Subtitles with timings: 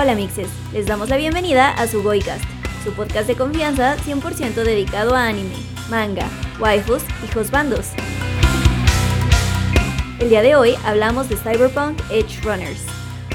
[0.00, 2.42] Hola mixes, les damos la bienvenida a su Goicast,
[2.82, 5.56] su podcast de confianza 100% dedicado a anime,
[5.90, 6.26] manga,
[6.58, 7.88] waifus y husbandos.
[10.18, 12.80] El día de hoy hablamos de Cyberpunk Edge Runners,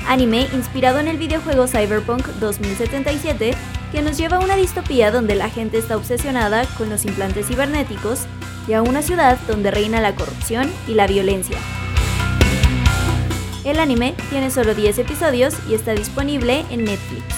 [0.07, 3.53] anime inspirado en el videojuego Cyberpunk 2077
[3.91, 8.21] que nos lleva a una distopía donde la gente está obsesionada con los implantes cibernéticos
[8.67, 11.59] y a una ciudad donde reina la corrupción y la violencia.
[13.65, 17.34] El anime tiene solo 10 episodios y está disponible en Netflix.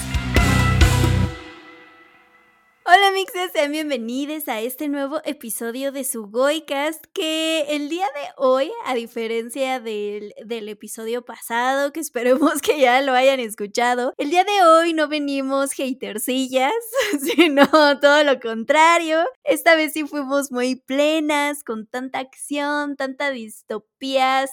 [3.58, 8.94] Sean bienvenidos a este nuevo episodio de su Goicast que el día de hoy, a
[8.94, 14.64] diferencia del, del, episodio pasado, que esperemos que ya lo hayan escuchado, el día de
[14.64, 16.72] hoy no venimos hatercillas,
[17.36, 17.66] sino
[18.00, 19.26] todo lo contrario.
[19.44, 23.88] Esta vez sí fuimos muy plenas, con tanta acción, tanta distopía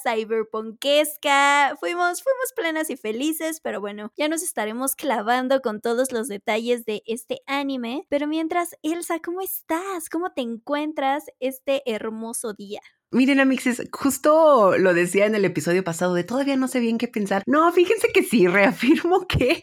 [0.02, 1.76] cyberpunkesca.
[1.78, 6.86] Fuimos, fuimos plenas y felices, pero bueno, ya nos estaremos clavando con todos los detalles
[6.86, 8.07] de este anime.
[8.09, 10.09] Pero mientras, Elsa, ¿cómo estás?
[10.09, 12.80] ¿Cómo te encuentras este hermoso día?
[13.15, 17.07] Miren, amixes, justo lo decía en el episodio pasado de todavía no sé bien qué
[17.07, 17.45] pensar.
[17.46, 19.60] No, fíjense que sí, reafirmo que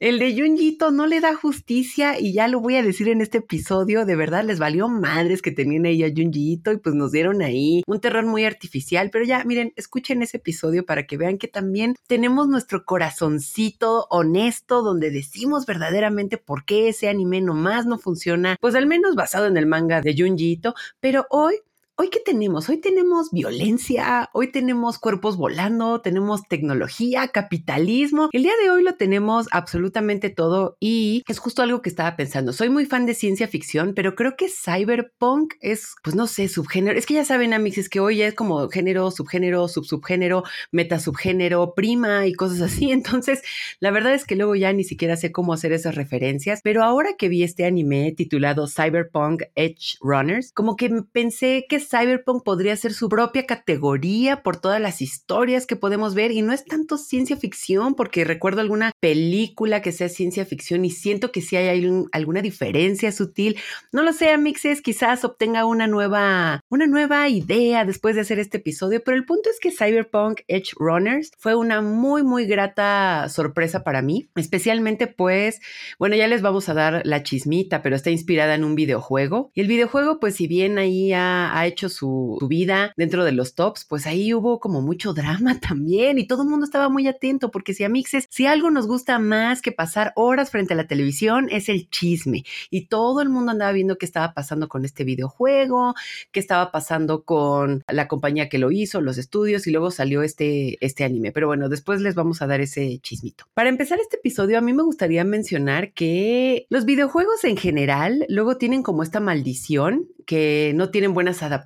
[0.00, 3.38] el de Junjito no le da justicia y ya lo voy a decir en este
[3.38, 4.06] episodio.
[4.06, 7.82] De verdad, les valió madres que tenían ahí a Junjito y pues nos dieron ahí
[7.86, 9.10] un terror muy artificial.
[9.10, 14.80] Pero ya, miren, escuchen ese episodio para que vean que también tenemos nuestro corazoncito honesto
[14.80, 18.56] donde decimos verdaderamente por qué ese anime nomás no funciona.
[18.62, 20.74] Pues al menos basado en el manga de Junjito.
[21.00, 21.56] Pero hoy
[21.96, 22.68] Hoy qué tenemos?
[22.68, 28.30] Hoy tenemos violencia, hoy tenemos cuerpos volando, tenemos tecnología, capitalismo.
[28.32, 32.52] El día de hoy lo tenemos absolutamente todo y es justo algo que estaba pensando.
[32.52, 36.98] Soy muy fan de ciencia ficción, pero creo que cyberpunk es, pues no sé, subgénero.
[36.98, 42.26] Es que ya saben, Amix, es que hoy es como género, subgénero, subsubgénero, metasubgénero, prima
[42.26, 42.90] y cosas así.
[42.90, 43.42] Entonces,
[43.78, 47.10] la verdad es que luego ya ni siquiera sé cómo hacer esas referencias, pero ahora
[47.16, 52.92] que vi este anime titulado Cyberpunk Edge Runners, como que pensé que Cyberpunk podría ser
[52.92, 57.36] su propia categoría por todas las historias que podemos ver y no es tanto ciencia
[57.36, 62.42] ficción porque recuerdo alguna película que sea ciencia ficción y siento que sí hay alguna
[62.42, 63.56] diferencia sutil.
[63.92, 68.58] No lo sé, Amixes, quizás obtenga una nueva, una nueva idea después de hacer este
[68.58, 73.84] episodio, pero el punto es que Cyberpunk Edge Runners fue una muy, muy grata sorpresa
[73.84, 75.60] para mí, especialmente pues,
[75.98, 79.60] bueno, ya les vamos a dar la chismita, pero está inspirada en un videojuego y
[79.60, 83.54] el videojuego pues si bien ahí ha, ha hecho hecho su, vida dentro de los
[83.54, 87.50] tops, pues ahí hubo como mucho drama también y todo el mundo estaba muy atento
[87.50, 90.86] porque si a Mixes, si algo nos gusta más que pasar horas frente a la
[90.86, 95.04] televisión es el chisme y todo el mundo andaba viendo qué estaba pasando con este
[95.04, 95.94] videojuego,
[96.30, 100.78] qué estaba pasando con la compañía que lo hizo, los estudios y luego salió este,
[100.84, 101.32] este anime.
[101.32, 103.46] Pero bueno, después les vamos a dar ese chismito.
[103.54, 108.56] Para empezar este episodio, a mí me gustaría mencionar que los videojuegos en general luego
[108.56, 111.63] tienen como esta maldición que no tienen buenas adaptaciones.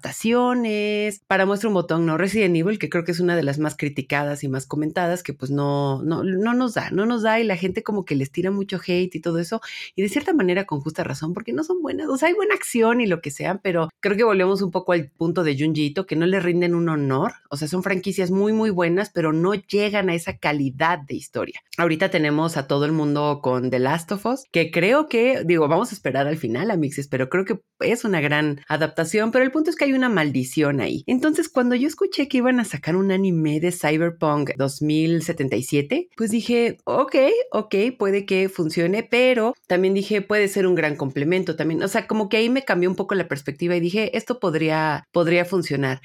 [1.26, 2.18] Para muestra un botón, ¿no?
[2.18, 5.32] Resident Evil, que creo que es una de las más criticadas y más comentadas, que
[5.32, 8.30] pues no, no, no nos da, no nos da y la gente como que les
[8.30, 9.60] tira mucho hate y todo eso.
[9.94, 12.08] Y de cierta manera con justa razón, porque no son buenas.
[12.08, 14.92] O sea, hay buena acción y lo que sea, pero creo que volvemos un poco
[14.92, 17.32] al punto de Junjiito, que no le rinden un honor.
[17.50, 21.60] O sea, son franquicias muy, muy buenas, pero no llegan a esa calidad de historia.
[21.76, 25.68] Ahorita tenemos a todo el mundo con The Last of Us, que creo que, digo,
[25.68, 29.44] vamos a esperar al final, a Mixes, pero creo que es una gran adaptación, pero
[29.44, 31.02] el punto es que hay una maldición ahí.
[31.06, 36.78] Entonces, cuando yo escuché que iban a sacar un anime de Cyberpunk 2077, pues dije,
[36.84, 37.16] ok,
[37.52, 41.82] ok, puede que funcione, pero también dije, puede ser un gran complemento también.
[41.82, 45.04] O sea, como que ahí me cambió un poco la perspectiva y dije, esto podría,
[45.12, 46.00] podría funcionar.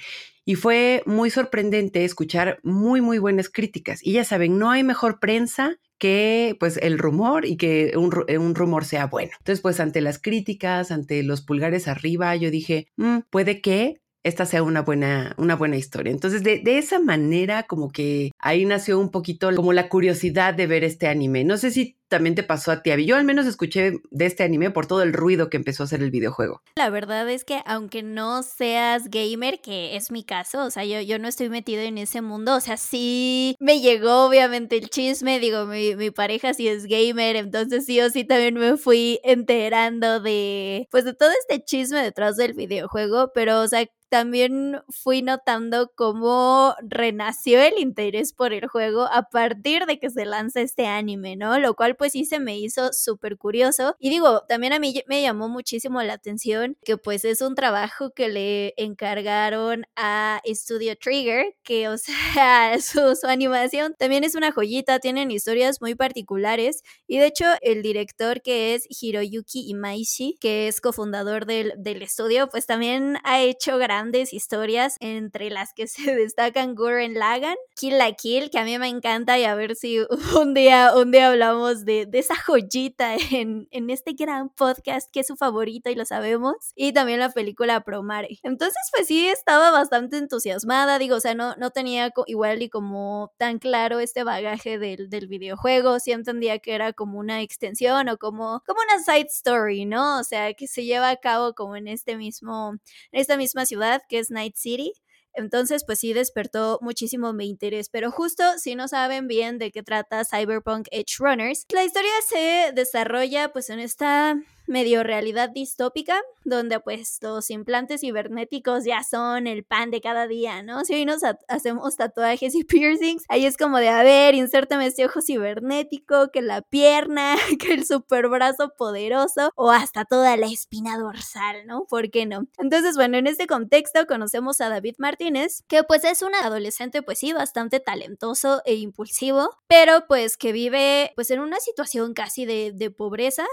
[0.45, 3.99] Y fue muy sorprendente escuchar muy, muy buenas críticas.
[4.03, 8.55] Y ya saben, no hay mejor prensa que pues el rumor y que un, un,
[8.55, 9.31] rumor sea bueno.
[9.39, 14.45] Entonces pues ante las críticas, ante los pulgares arriba, yo dije, mm, puede que esta
[14.45, 16.11] sea una buena, una buena historia.
[16.11, 20.65] Entonces, de, de, esa manera, como que ahí nació un poquito como la curiosidad de
[20.65, 21.43] ver este anime.
[21.43, 23.07] No sé si también te pasó a ti, Abby.
[23.07, 26.03] Yo al menos escuché de este anime por todo el ruido que empezó a hacer
[26.03, 26.61] el videojuego.
[26.75, 31.01] La verdad es que aunque no seas gamer, que es mi caso, o sea, yo,
[31.01, 35.39] yo no estoy metido en ese mundo, o sea, sí me llegó obviamente el chisme,
[35.39, 40.19] digo, mi, mi pareja sí es gamer, entonces sí o sí también me fui enterando
[40.19, 45.91] de, pues de todo este chisme detrás del videojuego, pero, o sea, también fui notando
[45.95, 51.35] cómo renació el interés por el juego a partir de que se lanza este anime,
[51.35, 51.57] ¿no?
[51.57, 53.95] Lo cual pues sí se me hizo súper curioso.
[53.97, 58.11] Y digo, también a mí me llamó muchísimo la atención que pues es un trabajo
[58.11, 64.51] que le encargaron a Studio Trigger, que o sea, su, su animación también es una
[64.51, 70.67] joyita, tienen historias muy particulares y de hecho el director que es Hiroyuki Imaishi, que
[70.67, 76.13] es cofundador del, del estudio, pues también ha hecho grandes historias entre las que se
[76.13, 79.99] destacan Gurren Lagan, Kill la Kill, que a mí me encanta y a ver si
[80.37, 85.21] un día, un día hablamos de, de esa joyita en, en este gran podcast que
[85.21, 88.39] es su favorito y lo sabemos, y también la película Promare.
[88.43, 93.31] Entonces, pues sí, estaba bastante entusiasmada, digo, o sea, no, no tenía igual y como
[93.37, 98.17] tan claro este bagaje del, del videojuego, sí entendía que era como una extensión o
[98.17, 100.19] como, como una side story, ¿no?
[100.19, 102.71] O sea, que se lleva a cabo como en este mismo,
[103.11, 104.93] en esta misma ciudad que es Night City.
[105.33, 109.83] Entonces, pues sí despertó muchísimo mi interés, pero justo si no saben bien de qué
[109.83, 114.35] trata Cyberpunk Edge Runners, la historia se desarrolla pues en esta
[114.67, 120.61] medio realidad distópica, donde pues los implantes cibernéticos ya son el pan de cada día,
[120.63, 120.83] ¿no?
[120.85, 125.05] Si hoy nos hacemos tatuajes y piercings, ahí es como de, a ver, insértame este
[125.05, 130.97] ojo cibernético, que la pierna, que el super brazo poderoso, o hasta toda la espina
[130.97, 131.85] dorsal, ¿no?
[131.85, 132.47] ¿Por qué no?
[132.57, 137.19] Entonces, bueno, en este contexto conocemos a David Martínez, que pues es un adolescente, pues
[137.19, 142.71] sí, bastante talentoso e impulsivo, pero pues que vive pues en una situación casi de,
[142.73, 143.45] de pobreza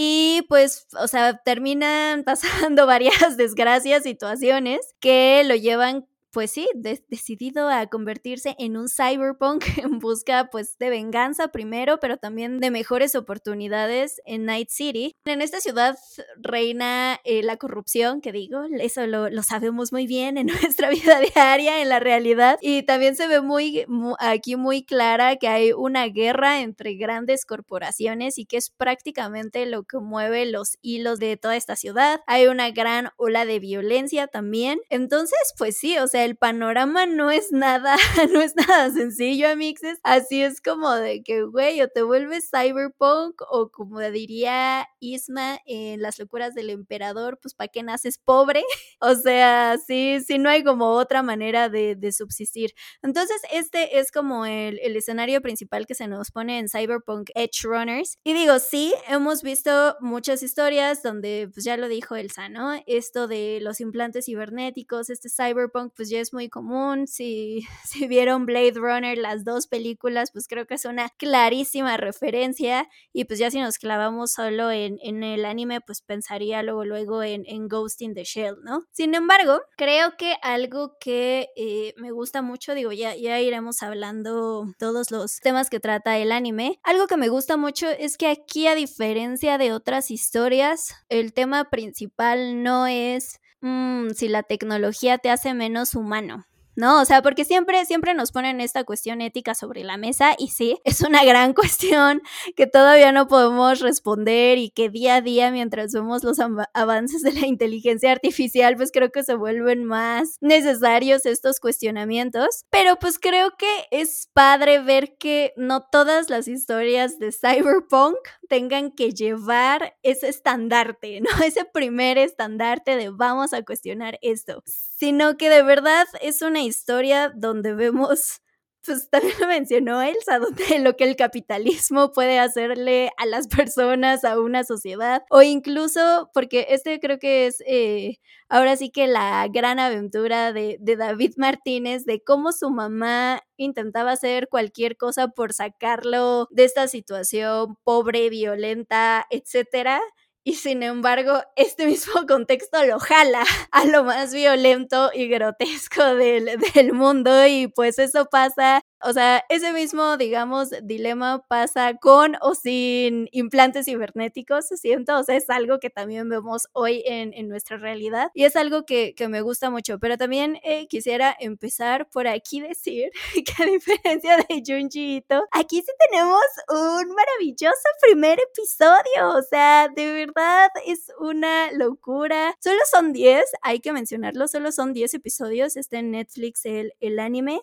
[0.00, 7.68] y pues, o sea, terminan pasando varias desgracias, situaciones que lo llevan pues sí, decidido
[7.68, 13.14] a convertirse en un cyberpunk en busca pues de venganza primero, pero también de mejores
[13.14, 15.14] oportunidades en Night City.
[15.24, 15.96] En esta ciudad
[16.36, 21.20] reina eh, la corrupción, que digo, eso lo, lo, sabemos muy bien en nuestra vida
[21.20, 25.72] diaria, en la realidad, y también se ve muy, muy aquí muy clara que hay
[25.72, 31.36] una guerra entre grandes corporaciones y que es prácticamente lo que mueve los hilos de
[31.36, 32.20] toda esta ciudad.
[32.26, 34.80] Hay una gran ola de violencia también.
[34.90, 37.96] Entonces, pues sí, o sea, el panorama no es nada,
[38.32, 39.98] no es nada sencillo, amixes.
[40.02, 46.02] Así es como de que, güey, o te vuelves cyberpunk o como diría Isma en
[46.02, 48.62] Las locuras del emperador, pues ¿para qué naces pobre?
[49.00, 52.74] o sea, sí, sí, no hay como otra manera de, de subsistir.
[53.02, 57.62] Entonces, este es como el, el, escenario principal que se nos pone en Cyberpunk Edge
[57.62, 58.18] Runners.
[58.24, 62.72] Y digo, sí, hemos visto muchas historias donde, pues ya lo dijo Elsa, ¿no?
[62.86, 67.06] Esto de los implantes cibernéticos, este Cyberpunk, pues ya es muy común.
[67.06, 72.88] Si, si vieron Blade Runner, las dos películas, pues creo que es una clarísima referencia.
[73.12, 77.22] Y pues ya si nos clavamos solo en, en el anime, pues pensaría luego, luego
[77.22, 78.84] en, en, Ghost in the Shell, ¿no?
[78.92, 84.66] Sin embargo, creo que algo que eh, me gusta mucho, digo, ya, ya iremos hablando
[84.78, 86.80] todos los temas que trata el anime.
[86.82, 91.70] Algo que me gusta mucho es que aquí, a diferencia de otras historias, el tema
[91.70, 96.46] principal no es mmm, si la tecnología te hace menos humano.
[96.78, 97.00] ¿No?
[97.00, 100.78] O sea, porque siempre, siempre nos ponen esta cuestión ética sobre la mesa y sí,
[100.84, 102.22] es una gran cuestión
[102.56, 106.38] que todavía no podemos responder y que día a día, mientras vemos los
[106.74, 112.64] avances de la inteligencia artificial, pues creo que se vuelven más necesarios estos cuestionamientos.
[112.70, 118.16] Pero pues creo que es padre ver que no todas las historias de cyberpunk
[118.48, 121.30] tengan que llevar ese estandarte, ¿no?
[121.44, 124.62] Ese primer estandarte de vamos a cuestionar esto,
[124.98, 128.40] sino que de verdad es una historia donde vemos
[128.84, 134.24] pues también lo mencionó Elsa, donde lo que el capitalismo puede hacerle a las personas,
[134.24, 138.16] a una sociedad, o incluso, porque este creo que es eh,
[138.48, 144.12] ahora sí que la gran aventura de, de David Martínez, de cómo su mamá intentaba
[144.12, 150.00] hacer cualquier cosa por sacarlo de esta situación pobre, violenta, etcétera
[150.48, 156.58] y sin embargo este mismo contexto lo jala a lo más violento y grotesco del,
[156.74, 162.54] del, mundo y pues eso pasa o sea, ese mismo, digamos, dilema pasa con o
[162.54, 167.76] sin implantes cibernéticos, siento, o sea, es algo que también vemos hoy en, en nuestra
[167.76, 172.26] realidad y es algo que, que, me gusta mucho, pero también eh, quisiera empezar por
[172.26, 179.38] aquí decir que a diferencia de Junji Ito, aquí sí tenemos un maravilloso primer episodio,
[179.38, 182.56] o sea, de verdad es una locura.
[182.60, 187.18] Solo son 10, hay que mencionarlo, solo son 10 episodios, está en Netflix el, el
[187.18, 187.60] anime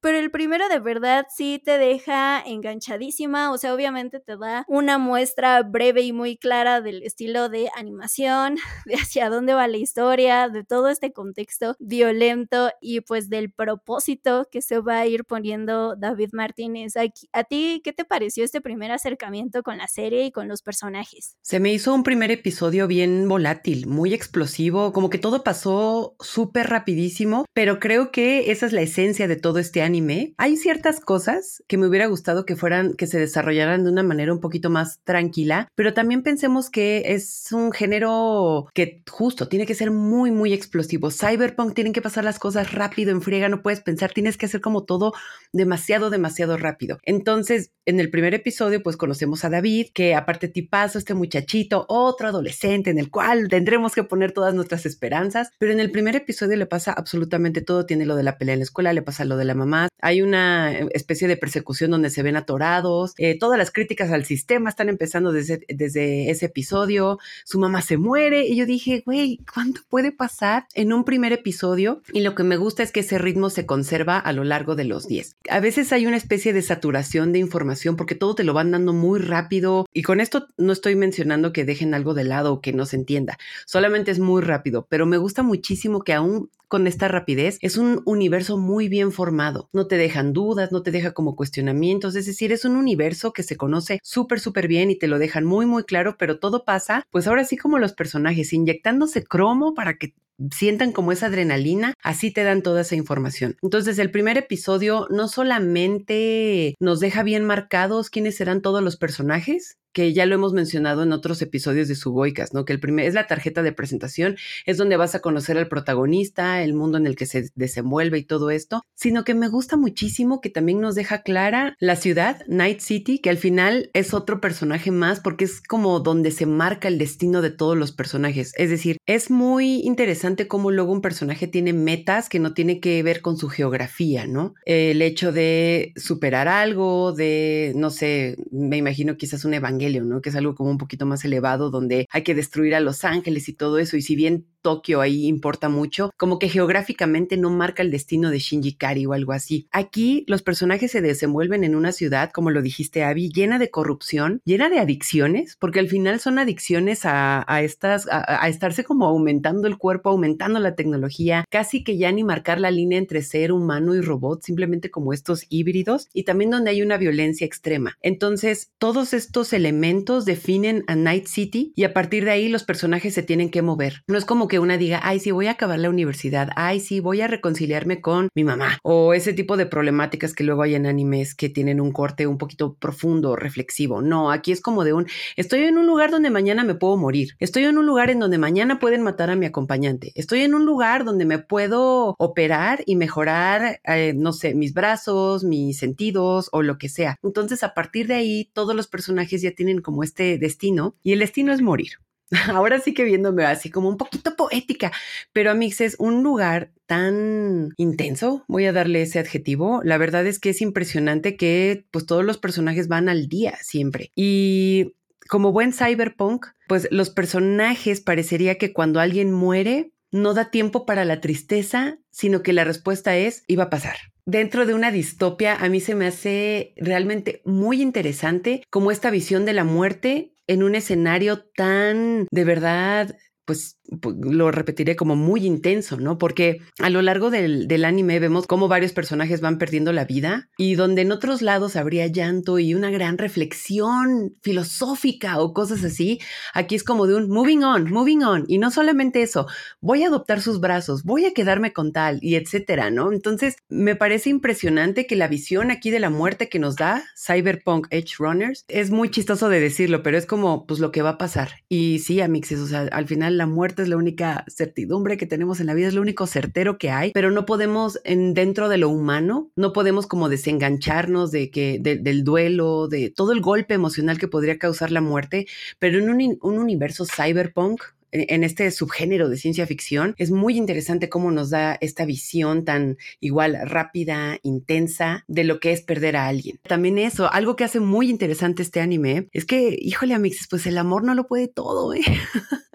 [0.00, 4.98] pero el primero de verdad sí te deja enganchadísima, o sea, obviamente te da una
[4.98, 10.48] muestra breve y muy clara del estilo de animación, de hacia dónde va la historia,
[10.48, 15.96] de todo este contexto violento y pues del propósito que se va a ir poniendo
[15.96, 16.94] David Martínez.
[17.32, 21.36] ¿A ti qué te pareció este primer acercamiento con la serie y con los personajes?
[21.42, 26.68] Se me hizo un primer episodio bien volátil, muy explosivo, como que todo pasó súper
[26.68, 30.34] rapidísimo, pero creo que esa es la esencia de todo este anime.
[30.36, 34.32] Hay ciertas cosas que me hubiera gustado que fueran, que se desarrollaran de una manera
[34.32, 39.74] un poquito más tranquila, pero también pensemos que es un género que justo tiene que
[39.74, 41.10] ser muy, muy explosivo.
[41.10, 44.60] Cyberpunk tienen que pasar las cosas rápido, en friega, no puedes pensar, tienes que hacer
[44.60, 45.12] como todo
[45.52, 46.98] demasiado, demasiado rápido.
[47.02, 52.28] Entonces, en el primer episodio, pues conocemos a David, que aparte tipazo, este muchachito, otro
[52.28, 56.56] adolescente en el cual tendremos que poner todas nuestras esperanzas, pero en el primer episodio
[56.56, 59.36] le pasa absolutamente todo, tiene lo de la pelea en la escuela, le pasa lo
[59.36, 63.70] de la mamá, hay una especie de persecución donde se ven atorados, eh, todas las
[63.70, 68.66] críticas al sistema están empezando desde, desde ese episodio, su mamá se muere y yo
[68.66, 72.02] dije, güey, ¿cuánto puede pasar en un primer episodio?
[72.12, 74.84] Y lo que me gusta es que ese ritmo se conserva a lo largo de
[74.84, 75.36] los 10.
[75.50, 78.92] A veces hay una especie de saturación de información porque todo te lo van dando
[78.92, 82.72] muy rápido y con esto no estoy mencionando que dejen algo de lado o que
[82.72, 87.08] no se entienda, solamente es muy rápido, pero me gusta muchísimo que aún con esta
[87.08, 91.36] rapidez es un universo muy bien formado, no te dejan dudas, no te deja como
[91.36, 95.18] cuestionamientos, es decir, es un universo que se conoce súper, súper bien y te lo
[95.18, 99.74] dejan muy, muy claro, pero todo pasa, pues ahora sí como los personajes, inyectándose cromo
[99.74, 100.14] para que
[100.52, 103.56] sientan como esa adrenalina, así te dan toda esa información.
[103.62, 109.78] Entonces, el primer episodio no solamente nos deja bien marcados quiénes serán todos los personajes,
[109.92, 112.64] que ya lo hemos mencionado en otros episodios de Sugoicas, ¿no?
[112.64, 116.62] Que el primer es la tarjeta de presentación, es donde vas a conocer al protagonista,
[116.62, 120.40] el mundo en el que se desenvuelve y todo esto, sino que me gusta muchísimo
[120.40, 124.90] que también nos deja clara la ciudad, Night City, que al final es otro personaje
[124.90, 128.52] más porque es como donde se marca el destino de todos los personajes.
[128.56, 133.02] Es decir, es muy interesante cómo luego un personaje tiene metas que no tiene que
[133.02, 134.54] ver con su geografía, ¿no?
[134.64, 139.77] El hecho de superar algo, de, no sé, me imagino quizás un evangelio
[140.08, 140.20] ¿no?
[140.20, 143.48] Que es algo como un poquito más elevado, donde hay que destruir a Los Ángeles
[143.48, 143.96] y todo eso.
[143.96, 148.38] Y si bien Tokio ahí importa mucho, como que geográficamente no marca el destino de
[148.38, 149.66] Shinji Kari o algo así.
[149.72, 154.42] Aquí los personajes se desenvuelven en una ciudad, como lo dijiste, Abby, llena de corrupción,
[154.44, 159.68] llena de adicciones, porque al final son adicciones a, estas, a, a estarse como aumentando
[159.68, 163.94] el cuerpo, aumentando la tecnología, casi que ya ni marcar la línea entre ser humano
[163.94, 167.96] y robot, simplemente como estos híbridos, y también donde hay una violencia extrema.
[168.02, 173.14] Entonces, todos estos elementos definen a Night City y a partir de ahí los personajes
[173.14, 174.02] se tienen que mover.
[174.06, 177.00] No es como que una diga, ay, sí, voy a acabar la universidad, ay, sí,
[177.00, 180.86] voy a reconciliarme con mi mamá, o ese tipo de problemáticas que luego hay en
[180.86, 184.02] animes que tienen un corte un poquito profundo, reflexivo.
[184.02, 187.36] No, aquí es como de un, estoy en un lugar donde mañana me puedo morir,
[187.38, 190.64] estoy en un lugar en donde mañana pueden matar a mi acompañante, estoy en un
[190.64, 196.62] lugar donde me puedo operar y mejorar, eh, no sé, mis brazos, mis sentidos o
[196.62, 197.16] lo que sea.
[197.22, 201.20] Entonces, a partir de ahí, todos los personajes ya tienen como este destino y el
[201.20, 201.92] destino es morir.
[202.52, 204.92] ahora sí que viéndome así como un poquito poética,
[205.32, 209.80] pero Amix es un lugar tan intenso, voy a darle ese adjetivo.
[209.84, 214.10] La verdad es que es impresionante que pues todos los personajes van al día siempre.
[214.14, 214.94] Y
[215.28, 221.04] como buen cyberpunk, pues los personajes parecería que cuando alguien muere no da tiempo para
[221.04, 223.96] la tristeza, sino que la respuesta es iba a pasar
[224.28, 229.46] dentro de una distopia, a mí se me hace realmente muy interesante como esta visión
[229.46, 235.98] de la muerte en un escenario tan de verdad pues lo repetiré como muy intenso,
[235.98, 236.18] ¿no?
[236.18, 240.74] Porque a lo largo del, anime vemos cómo varios personajes van perdiendo la vida y
[240.74, 246.18] donde en otros lados habría llanto y una gran reflexión filosófica o cosas así,
[246.54, 248.44] aquí es como de un moving on, moving on.
[248.46, 249.46] Y no solamente eso,
[249.80, 253.12] voy a adoptar sus brazos, voy a quedarme con tal y etcétera, ¿no?
[253.12, 257.86] Entonces me parece impresionante que la visión aquí de la muerte que nos da Cyberpunk
[257.90, 261.18] Edge Runners es muy chistoso de decirlo, pero es como pues lo que va a
[261.18, 261.62] pasar.
[261.68, 265.60] Y sí, Amixes, o sea, al final la muerte es la única certidumbre que tenemos
[265.60, 268.78] en la vida, es lo único certero que hay, pero no podemos, en, dentro de
[268.78, 274.18] lo humano, no podemos como desengancharnos de que, del duelo, de todo el golpe emocional
[274.18, 275.46] que podría causar la muerte,
[275.78, 281.08] pero en un, un universo cyberpunk, en este subgénero de ciencia ficción, es muy interesante
[281.08, 286.26] cómo nos da esta visión tan igual rápida, intensa de lo que es perder a
[286.26, 286.58] alguien.
[286.62, 290.78] También eso, algo que hace muy interesante este anime es que, híjole, Amix, pues el
[290.78, 292.02] amor no lo puede todo, ¿eh?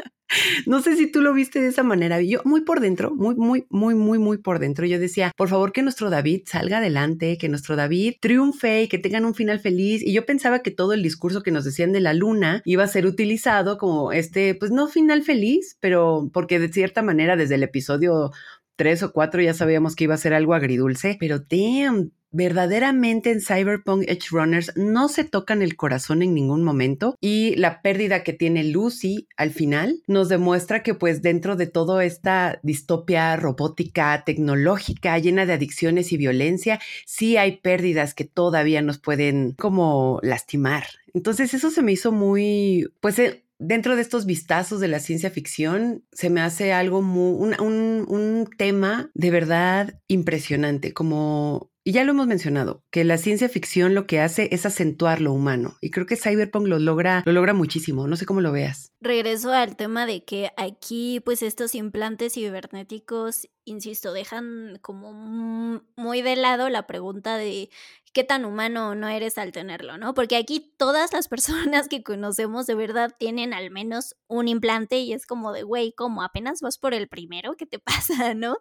[0.65, 2.21] No sé si tú lo viste de esa manera.
[2.21, 5.71] Yo muy por dentro, muy, muy, muy, muy, muy por dentro, yo decía, por favor
[5.71, 10.01] que nuestro David salga adelante, que nuestro David triunfe y que tengan un final feliz.
[10.03, 12.87] Y yo pensaba que todo el discurso que nos decían de la luna iba a
[12.87, 17.63] ser utilizado como este, pues no final feliz, pero porque de cierta manera desde el
[17.63, 18.31] episodio
[18.75, 23.39] tres o cuatro ya sabíamos que iba a ser algo agridulce, pero damn, verdaderamente en
[23.39, 28.33] Cyberpunk Edge Runners no se tocan el corazón en ningún momento y la pérdida que
[28.33, 35.17] tiene Lucy al final nos demuestra que pues dentro de toda esta distopia robótica, tecnológica,
[35.19, 40.85] llena de adicciones y violencia, sí hay pérdidas que todavía nos pueden como lastimar.
[41.13, 45.29] Entonces eso se me hizo muy, pues eh, dentro de estos vistazos de la ciencia
[45.29, 52.03] ficción, se me hace algo muy, un, un, tema de verdad impresionante, como, y ya
[52.03, 55.91] lo hemos mencionado, que la ciencia ficción lo que hace es acentuar lo humano, y
[55.91, 58.91] creo que Cyberpunk lo logra, lo logra muchísimo, no sé cómo lo veas.
[59.01, 66.35] Regreso al tema de que aquí, pues estos implantes cibernéticos, insisto, dejan como muy de
[66.35, 67.69] lado la pregunta de
[68.13, 70.13] qué tan humano no eres al tenerlo, ¿no?
[70.13, 75.13] Porque aquí todas las personas que conocemos de verdad tienen al menos un implante y
[75.13, 77.79] es como de, güey, como apenas vas por el primero, ¿qué te
[78.27, 78.58] pasa, no?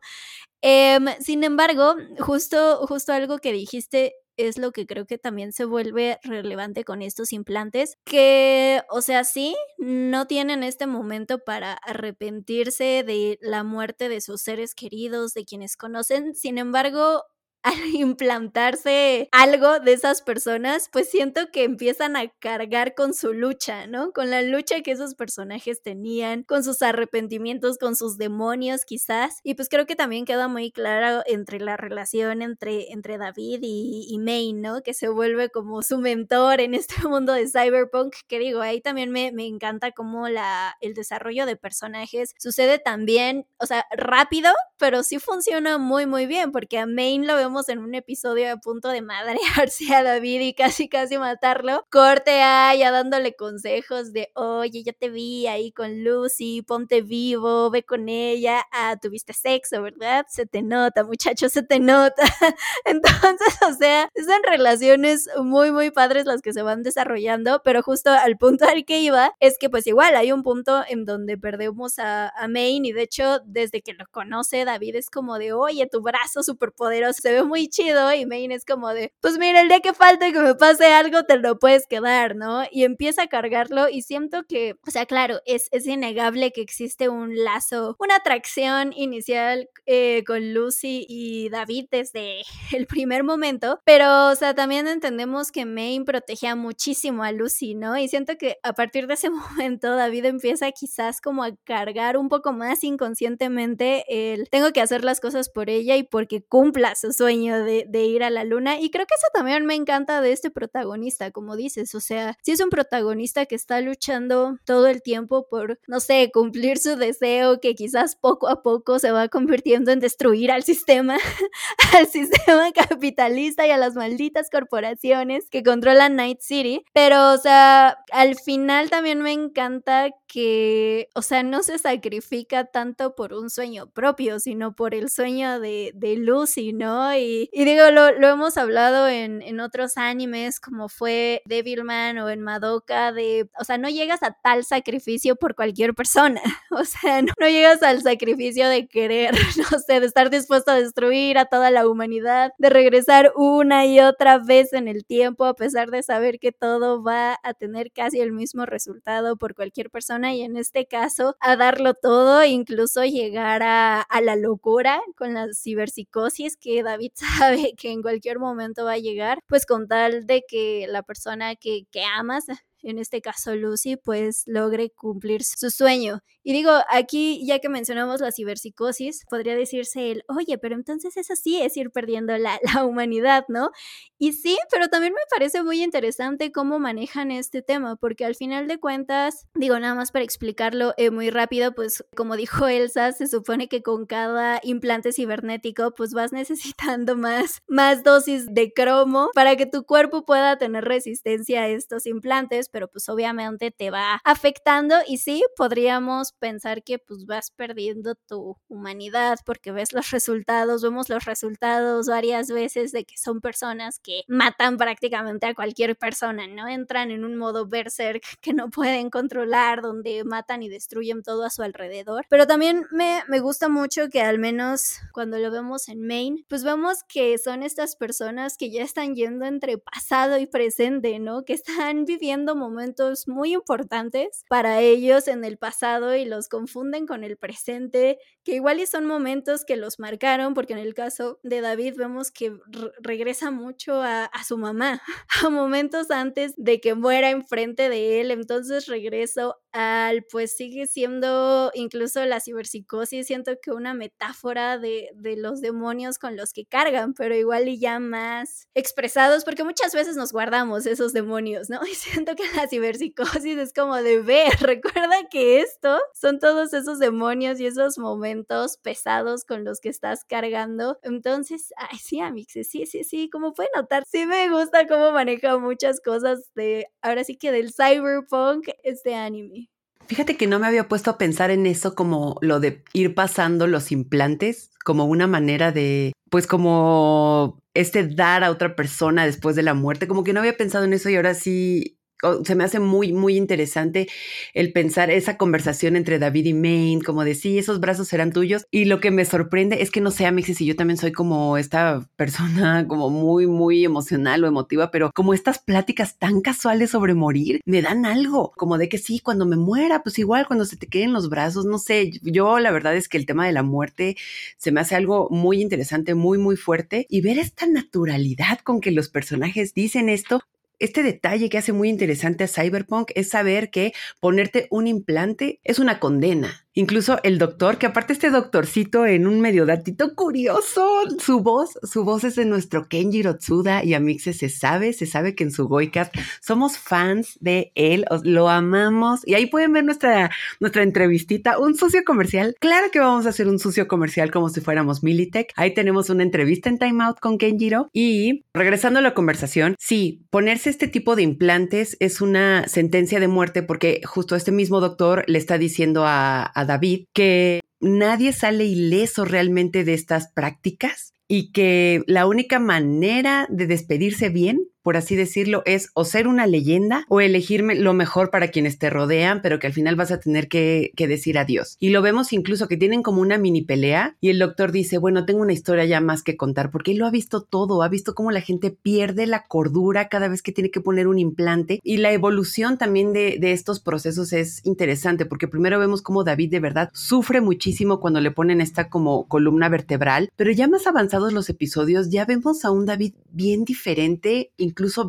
[0.62, 5.64] Em, sin embargo, justo, justo algo que dijiste es lo que creo que también se
[5.64, 13.04] vuelve relevante con estos implantes, que, o sea, sí, no tienen este momento para arrepentirse
[13.06, 17.24] de la muerte de sus seres queridos, de quienes conocen, sin embargo,
[17.62, 23.86] al implantarse algo de esas personas, pues siento que empiezan a cargar con su lucha,
[23.86, 24.12] ¿no?
[24.12, 29.38] Con la lucha que esos personajes tenían, con sus arrepentimientos, con sus demonios quizás.
[29.44, 34.06] Y pues creo que también queda muy claro entre la relación entre, entre David y,
[34.08, 34.82] y May, ¿no?
[34.82, 39.10] Que se vuelve como su mentor en este mundo de cyberpunk, que digo, ahí también
[39.10, 45.02] me, me encanta cómo la, el desarrollo de personajes sucede también, o sea, rápido, pero
[45.02, 48.88] sí funciona muy, muy bien, porque a Main lo vemos en un episodio a punto
[48.88, 54.82] de madrearse a David y casi casi matarlo, corte a ya dándole consejos de, oye,
[54.82, 60.24] ya te vi ahí con Lucy, ponte vivo, ve con ella, ah, tuviste sexo, ¿verdad?
[60.30, 62.22] Se te nota, muchacho, se te nota.
[62.86, 68.10] Entonces, o sea, son relaciones muy, muy padres las que se van desarrollando, pero justo
[68.10, 71.98] al punto al que iba es que pues igual hay un punto en donde perdemos
[71.98, 75.86] a, a Main y de hecho desde que lo conoce David es como de, oye,
[75.86, 79.60] tu brazo súper poderoso se ve muy chido y Main es como de, pues mira,
[79.60, 82.62] el día que falte que me pase algo te lo puedes quedar, ¿no?
[82.70, 87.08] Y empieza a cargarlo y siento que, o sea, claro, es, es innegable que existe
[87.08, 94.28] un lazo, una atracción inicial eh, con Lucy y David desde el primer momento, pero,
[94.30, 97.96] o sea, también entendemos que Main protegía muchísimo a Lucy, ¿no?
[97.96, 102.28] Y siento que a partir de ese momento David empieza quizás como a cargar un
[102.28, 107.12] poco más inconscientemente el tengo que hacer las cosas por ella y porque cumpla su
[107.12, 108.80] sueño de, ir a la luna.
[108.80, 111.94] Y creo que eso también me encanta de este protagonista, como dices.
[111.94, 116.30] O sea, si es un protagonista que está luchando todo el tiempo por, no sé,
[116.32, 121.16] cumplir su deseo, que quizás poco a poco se va convirtiendo en destruir al sistema,
[121.96, 126.84] al sistema capitalista y a las malditas corporaciones que controlan Night City.
[126.92, 133.14] Pero, o sea, al final también me encanta que, o sea, no se sacrifica tanto
[133.14, 137.14] por un sueño propio, sino por el sueño de, de Lucy, ¿no?
[137.14, 143.12] Y, digo, lo, hemos hablado en, en, otros animes, como fue Devilman o en Madoka,
[143.12, 146.40] de, o sea, no llegas a tal sacrificio por cualquier persona,
[146.70, 149.34] o sea, no, no llegas al sacrificio de querer,
[149.70, 154.00] no sé, de estar dispuesto a destruir a toda la humanidad, de regresar una y
[154.00, 158.20] otra vez en el tiempo, a pesar de saber que todo va a tener casi
[158.20, 163.62] el mismo resultado por cualquier persona y en este caso a darlo todo, incluso llegar
[163.62, 168.92] a, a la locura con la ciberpsicosis que David sabe que en cualquier momento va
[168.92, 172.46] a llegar, pues con tal de que la persona que, que amas
[172.82, 176.20] en este caso Lucy, pues logre cumplir su sueño.
[176.44, 181.34] Y digo, aquí ya que mencionamos la ciberpsicosis, podría decirse el, oye, pero entonces eso
[181.36, 183.70] sí es ir perdiendo la, la humanidad, ¿no?
[184.18, 188.68] Y sí, pero también me parece muy interesante cómo manejan este tema, porque al final
[188.68, 193.26] de cuentas, digo, nada más para explicarlo eh, muy rápido, pues como dijo Elsa, se
[193.26, 199.56] supone que con cada implante cibernético, pues vas necesitando más, más dosis de cromo para
[199.56, 204.96] que tu cuerpo pueda tener resistencia a estos implantes pero pues obviamente te va afectando
[205.06, 211.08] y sí, podríamos pensar que pues vas perdiendo tu humanidad porque ves los resultados, vemos
[211.08, 216.66] los resultados varias veces de que son personas que matan prácticamente a cualquier persona, ¿no?
[216.68, 221.50] Entran en un modo berserk que no pueden controlar, donde matan y destruyen todo a
[221.50, 222.24] su alrededor.
[222.28, 226.64] Pero también me, me gusta mucho que al menos cuando lo vemos en Maine, pues
[226.64, 231.44] vemos que son estas personas que ya están yendo entre pasado y presente, ¿no?
[231.44, 237.24] Que están viviendo momentos muy importantes para ellos en el pasado y los confunden con
[237.24, 241.60] el presente, que igual y son momentos que los marcaron, porque en el caso de
[241.60, 242.56] David vemos que
[243.00, 245.02] regresa mucho a, su mamá,
[245.44, 251.70] a momentos antes de que muera enfrente de él, entonces regreso al, pues sigue siendo
[251.74, 257.14] incluso la ciberpsicosis, siento que una metáfora de, de los demonios con los que cargan,
[257.14, 261.80] pero igual y ya más expresados, porque muchas veces nos guardamos esos demonios, ¿no?
[261.92, 266.98] Y siento que la ciberpsicosis es como de ver, recuerda que esto son todos esos
[266.98, 270.98] demonios y esos momentos pesados con los que estás cargando.
[271.02, 275.58] Entonces, ay, sí, Amix, sí, sí, sí, como pueden notar, sí me gusta cómo maneja
[275.58, 279.61] muchas cosas de, ahora sí que del cyberpunk, este anime.
[280.06, 283.66] Fíjate que no me había puesto a pensar en eso como lo de ir pasando
[283.66, 289.62] los implantes como una manera de, pues como este dar a otra persona después de
[289.62, 291.98] la muerte, como que no había pensado en eso y ahora sí
[292.44, 294.08] se me hace muy, muy interesante
[294.54, 298.64] el pensar esa conversación entre David y Maine, como de sí, esos brazos serán tuyos.
[298.70, 301.56] Y lo que me sorprende es que no sé, Amixis, y yo también soy como
[301.56, 307.14] esta persona como muy, muy emocional o emotiva, pero como estas pláticas tan casuales sobre
[307.14, 310.76] morir me dan algo, como de que sí, cuando me muera, pues igual cuando se
[310.76, 313.62] te queden los brazos, no sé, yo la verdad es que el tema de la
[313.62, 314.16] muerte
[314.56, 318.90] se me hace algo muy interesante, muy, muy fuerte y ver esta naturalidad con que
[318.90, 320.42] los personajes dicen esto,
[320.82, 325.78] este detalle que hace muy interesante a Cyberpunk es saber que ponerte un implante es
[325.78, 326.66] una condena.
[326.74, 332.02] Incluso el doctor, que aparte este doctorcito en un medio datito curioso, su voz, su
[332.02, 335.50] voz es de nuestro Kenjiro Tsuda y a Mixe se sabe, se sabe que en
[335.50, 340.30] su Goicast somos fans de él, lo amamos y ahí pueden ver nuestra,
[340.60, 342.56] nuestra entrevistita, un sucio comercial.
[342.58, 345.52] Claro que vamos a hacer un sucio comercial como si fuéramos Militech.
[345.56, 350.24] Ahí tenemos una entrevista en Time Out con Kenjiro y regresando a la conversación, sí,
[350.30, 355.24] ponerse este tipo de implantes es una sentencia de muerte porque justo este mismo doctor
[355.26, 362.02] le está diciendo a David que nadie sale ileso realmente de estas prácticas y que
[362.06, 367.20] la única manera de despedirse bien por así decirlo, es o ser una leyenda o
[367.20, 370.92] elegirme lo mejor para quienes te rodean, pero que al final vas a tener que,
[370.96, 371.76] decir adiós.
[371.80, 375.26] Y lo vemos incluso que tienen como una mini pelea y el doctor dice, bueno,
[375.26, 378.14] tengo una historia ya más que contar, porque él lo ha visto todo, ha visto
[378.14, 381.96] cómo la gente pierde la cordura cada vez que tiene que poner un implante y
[381.96, 386.60] la evolución también de, de estos procesos es interesante, porque primero vemos cómo David de
[386.60, 391.48] verdad sufre muchísimo cuando le ponen esta como columna vertebral, pero ya más avanzados los
[391.50, 394.52] episodios ya vemos a un David bien diferente,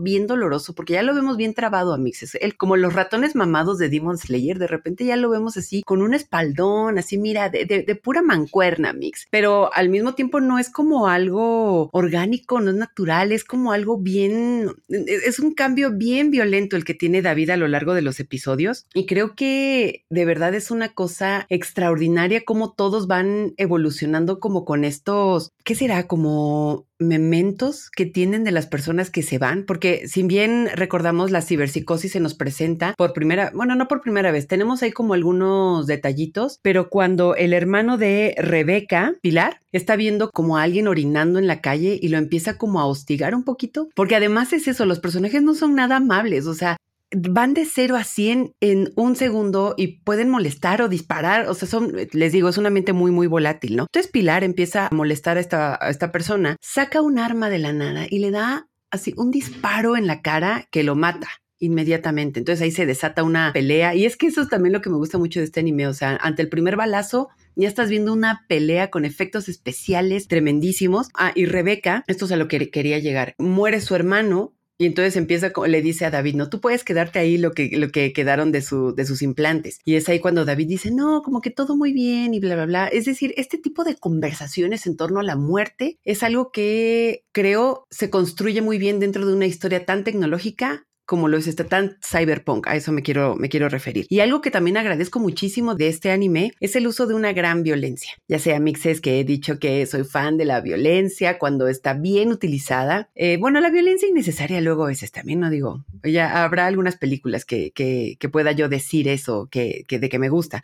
[0.01, 2.35] bien doloroso, porque ya lo vemos bien trabado a Mixes.
[2.35, 6.01] Él, como los ratones mamados de Demon Slayer, de repente ya lo vemos así, con
[6.01, 9.27] un espaldón, así, mira, de, de, pura mancuerna, Mix.
[9.29, 13.97] Pero al mismo tiempo no es como algo orgánico, no es natural, es como algo
[13.97, 18.19] bien, es un cambio bien violento el que tiene David a lo largo de los
[18.19, 18.85] episodios.
[18.93, 24.83] Y creo que de verdad es una cosa extraordinaria como todos van evolucionando como con
[24.83, 26.07] estos, ¿qué será?
[26.07, 31.41] Como mementos que tienen de las personas que se van, porque si bien recordamos la
[31.41, 35.87] ciberpsicosis se nos presenta por primera, bueno, no por primera vez, tenemos ahí como algunos
[35.87, 41.47] detallitos, pero cuando el hermano de Rebeca, Pilar, está viendo como a alguien orinando en
[41.47, 44.99] la calle y lo empieza como a hostigar un poquito, porque además es eso, los
[44.99, 46.77] personajes no son nada amables, o sea,
[47.15, 51.47] van de 0 a 100 en un segundo y pueden molestar o disparar.
[51.47, 53.83] O sea, son, les digo, es una mente muy, muy volátil, ¿no?
[53.83, 57.73] Entonces Pilar empieza a molestar a esta, a esta persona, saca un arma de la
[57.73, 61.27] nada y le da así un disparo en la cara que lo mata
[61.59, 62.39] inmediatamente.
[62.39, 64.97] Entonces ahí se desata una pelea y es que eso es también lo que me
[64.97, 65.87] gusta mucho de este anime.
[65.87, 71.07] O sea, ante el primer balazo ya estás viendo una pelea con efectos especiales tremendísimos.
[71.13, 75.15] Ah, y Rebeca, esto es a lo que quería llegar, muere su hermano y entonces
[75.15, 78.51] empieza, le dice a David, no, tú puedes quedarte ahí lo que, lo que quedaron
[78.51, 79.79] de, su, de sus implantes.
[79.85, 82.65] Y es ahí cuando David dice, no, como que todo muy bien y bla, bla,
[82.65, 82.87] bla.
[82.87, 87.85] Es decir, este tipo de conversaciones en torno a la muerte es algo que creo
[87.91, 91.97] se construye muy bien dentro de una historia tan tecnológica como lo es este tan
[92.01, 94.05] cyberpunk, a eso me quiero, me quiero referir.
[94.09, 97.63] Y algo que también agradezco muchísimo de este anime es el uso de una gran
[97.63, 101.93] violencia, ya sea mixes que he dicho que soy fan de la violencia cuando está
[101.93, 103.09] bien utilizada.
[103.15, 107.45] Eh, bueno, la violencia innecesaria luego a veces también, no digo, ya habrá algunas películas
[107.45, 110.63] que, que, que pueda yo decir eso, que, que de que me gusta,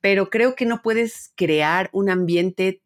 [0.00, 2.82] pero creo que no puedes crear un ambiente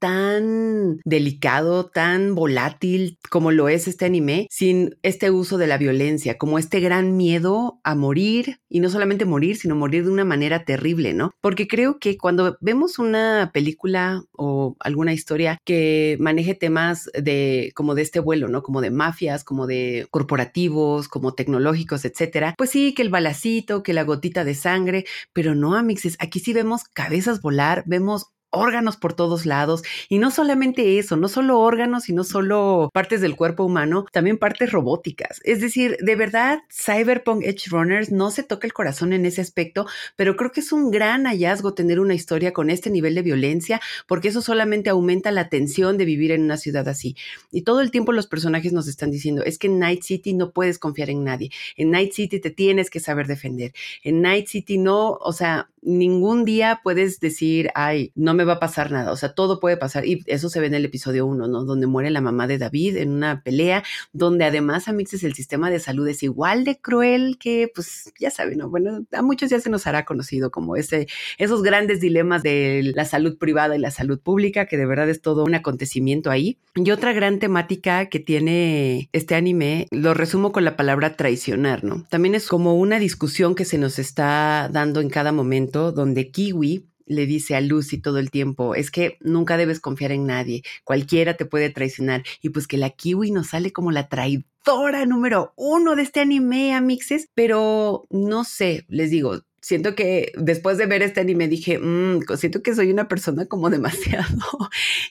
[0.00, 6.38] tan delicado, tan volátil como lo es este anime, sin este uso de la violencia,
[6.38, 10.64] como este gran miedo a morir, y no solamente morir, sino morir de una manera
[10.64, 11.32] terrible, ¿no?
[11.40, 17.94] Porque creo que cuando vemos una película o alguna historia que maneje temas de como
[17.94, 18.62] de este vuelo, ¿no?
[18.62, 23.92] Como de mafias, como de corporativos, como tecnológicos, etcétera, pues sí, que el balacito, que
[23.92, 29.14] la gotita de sangre, pero no, amixes, aquí sí vemos cabezas volar, vemos órganos por
[29.14, 29.82] todos lados.
[30.08, 34.38] Y no solamente eso, no solo órganos y no solo partes del cuerpo humano, también
[34.38, 35.40] partes robóticas.
[35.44, 39.86] Es decir, de verdad, Cyberpunk Edge Runners no se toca el corazón en ese aspecto,
[40.16, 43.80] pero creo que es un gran hallazgo tener una historia con este nivel de violencia,
[44.06, 47.16] porque eso solamente aumenta la tensión de vivir en una ciudad así.
[47.50, 50.52] Y todo el tiempo los personajes nos están diciendo, es que en Night City no
[50.52, 51.50] puedes confiar en nadie.
[51.76, 53.72] En Night City te tienes que saber defender.
[54.02, 58.60] En Night City no, o sea, ningún día puedes decir, ay, no me va a
[58.60, 59.12] pasar nada.
[59.12, 60.06] O sea, todo puede pasar.
[60.06, 61.64] Y eso se ve en el episodio 1, ¿no?
[61.64, 65.70] Donde muere la mamá de David en una pelea, donde además a Mixes el sistema
[65.70, 68.70] de salud es igual de cruel que, pues, ya saben, ¿no?
[68.70, 71.06] Bueno, a muchos ya se nos hará conocido como ese,
[71.38, 75.20] esos grandes dilemas de la salud privada y la salud pública, que de verdad es
[75.20, 76.58] todo un acontecimiento ahí.
[76.74, 82.04] Y otra gran temática que tiene este anime, lo resumo con la palabra traicionar, ¿no?
[82.10, 86.89] También es como una discusión que se nos está dando en cada momento donde Kiwi
[87.10, 91.36] le dice a Lucy todo el tiempo, es que nunca debes confiar en nadie, cualquiera
[91.36, 92.22] te puede traicionar.
[92.40, 96.72] Y pues que la Kiwi nos sale como la traidora número uno de este anime,
[96.72, 102.20] amixes, pero no sé, les digo, siento que después de ver este anime dije, mmm,
[102.36, 104.48] siento que soy una persona como demasiado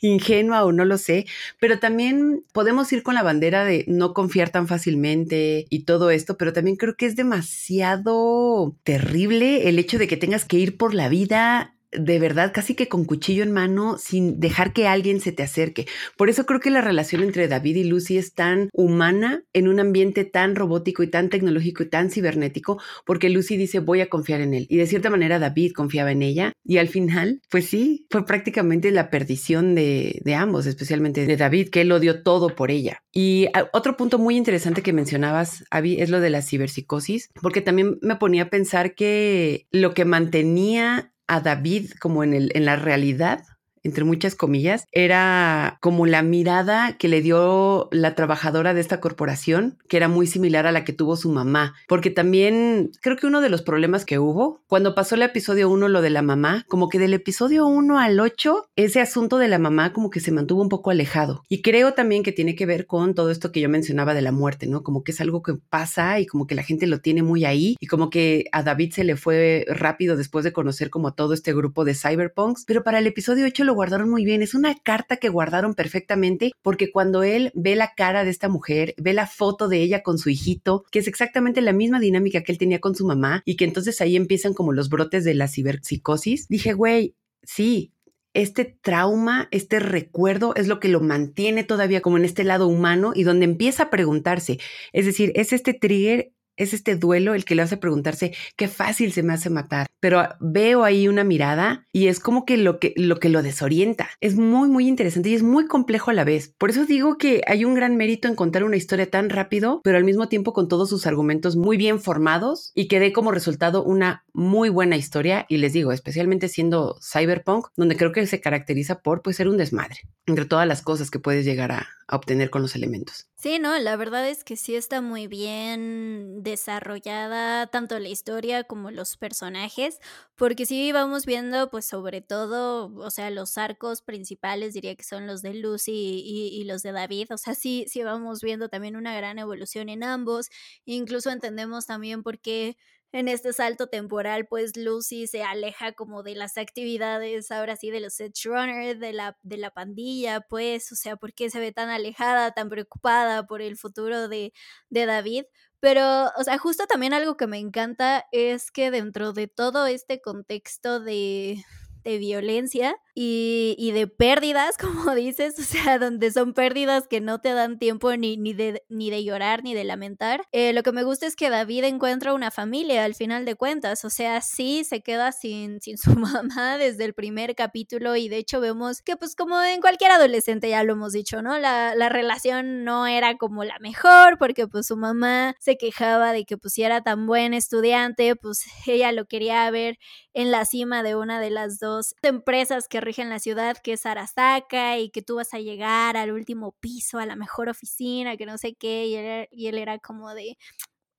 [0.01, 1.25] ingenua o no lo sé,
[1.59, 6.37] pero también podemos ir con la bandera de no confiar tan fácilmente y todo esto,
[6.37, 10.93] pero también creo que es demasiado terrible el hecho de que tengas que ir por
[10.93, 15.31] la vida de verdad casi que con cuchillo en mano sin dejar que alguien se
[15.31, 15.87] te acerque.
[16.17, 19.79] Por eso creo que la relación entre David y Lucy es tan humana en un
[19.79, 24.41] ambiente tan robótico y tan tecnológico y tan cibernético, porque Lucy dice voy a confiar
[24.41, 24.67] en él.
[24.69, 26.53] Y de cierta manera David confiaba en ella.
[26.63, 31.81] Y al final, pues sí, fue prácticamente la perdición de, ambos, especialmente de David, que
[31.81, 32.99] él lo dio todo por ella.
[33.11, 37.61] Y ah, otro punto muy interesante que mencionabas, Abby, es lo de la ciberpsicosis, porque
[37.61, 42.65] también me ponía a pensar que lo que mantenía a David como en, el, en
[42.65, 43.43] la realidad
[43.83, 49.77] entre muchas comillas, era como la mirada que le dio la trabajadora de esta corporación,
[49.87, 53.41] que era muy similar a la que tuvo su mamá, porque también creo que uno
[53.41, 56.89] de los problemas que hubo, cuando pasó el episodio 1, lo de la mamá, como
[56.89, 60.61] que del episodio 1 al 8, ese asunto de la mamá como que se mantuvo
[60.61, 61.43] un poco alejado.
[61.49, 64.31] Y creo también que tiene que ver con todo esto que yo mencionaba de la
[64.31, 64.83] muerte, ¿no?
[64.83, 67.75] Como que es algo que pasa y como que la gente lo tiene muy ahí
[67.79, 71.53] y como que a David se le fue rápido después de conocer como todo este
[71.53, 74.41] grupo de cyberpunks, pero para el episodio 8 lo guardaron muy bien.
[74.41, 78.95] Es una carta que guardaron perfectamente porque cuando él ve la cara de esta mujer,
[78.97, 82.51] ve la foto de ella con su hijito, que es exactamente la misma dinámica que
[82.51, 85.47] él tenía con su mamá y que entonces ahí empiezan como los brotes de la
[85.47, 87.93] ciberpsicosis, dije, güey, sí,
[88.33, 93.11] este trauma, este recuerdo es lo que lo mantiene todavía como en este lado humano
[93.13, 94.59] y donde empieza a preguntarse,
[94.93, 99.11] es decir, es este trigger es este duelo el que le hace preguntarse qué fácil
[99.11, 99.87] se me hace matar.
[99.99, 104.09] Pero veo ahí una mirada y es como que lo que lo, que lo desorienta.
[104.21, 106.53] Es muy, muy interesante y es muy complejo a la vez.
[106.57, 109.97] Por eso digo que hay un gran mérito en contar una historia tan rápido, pero
[109.97, 113.83] al mismo tiempo con todos sus argumentos muy bien formados y que dé como resultado
[113.83, 115.45] una muy buena historia.
[115.49, 119.57] Y les digo, especialmente siendo cyberpunk, donde creo que se caracteriza por pues, ser un
[119.57, 123.27] desmadre entre todas las cosas que puedes llegar a, a obtener con los elementos.
[123.41, 128.91] Sí, no, la verdad es que sí está muy bien desarrollada tanto la historia como
[128.91, 129.99] los personajes,
[130.35, 135.25] porque sí vamos viendo pues sobre todo, o sea, los arcos principales diría que son
[135.25, 135.93] los de Lucy
[136.25, 139.87] y, y los de David, o sea, sí, sí vamos viendo también una gran evolución
[139.87, 140.49] en ambos,
[140.83, 142.75] incluso entendemos también por qué
[143.11, 147.99] en este salto temporal, pues Lucy se aleja como de las actividades, ahora sí, de
[147.99, 151.71] los Edge Runners, de la, de la pandilla, pues, o sea, ¿por qué se ve
[151.71, 154.53] tan alejada, tan preocupada por el futuro de,
[154.89, 155.45] de David?
[155.79, 160.21] Pero, o sea, justo también algo que me encanta es que dentro de todo este
[160.21, 161.63] contexto de,
[162.03, 167.51] de violencia y, de pérdidas, como dices, o sea, donde son pérdidas que no te
[167.51, 170.43] dan tiempo ni, ni, de, ni de llorar ni de lamentar.
[170.53, 174.05] Eh, lo que me gusta es que David encuentra una familia al final de cuentas,
[174.05, 178.37] o sea, sí se queda sin, sin su mamá desde el primer capítulo y de
[178.37, 181.59] hecho vemos que pues como en cualquier adolescente ya lo hemos dicho, ¿no?
[181.59, 186.45] La, la relación no era como la mejor porque pues su mamá se quejaba de
[186.45, 189.97] que pues si era tan buen estudiante, pues ella lo quería ver
[190.33, 194.05] en la cima de una de las dos empresas que rigen la ciudad, que es
[194.05, 198.45] Arasaka, y que tú vas a llegar al último piso, a la mejor oficina, que
[198.45, 200.57] no sé qué, y él, y él era como de,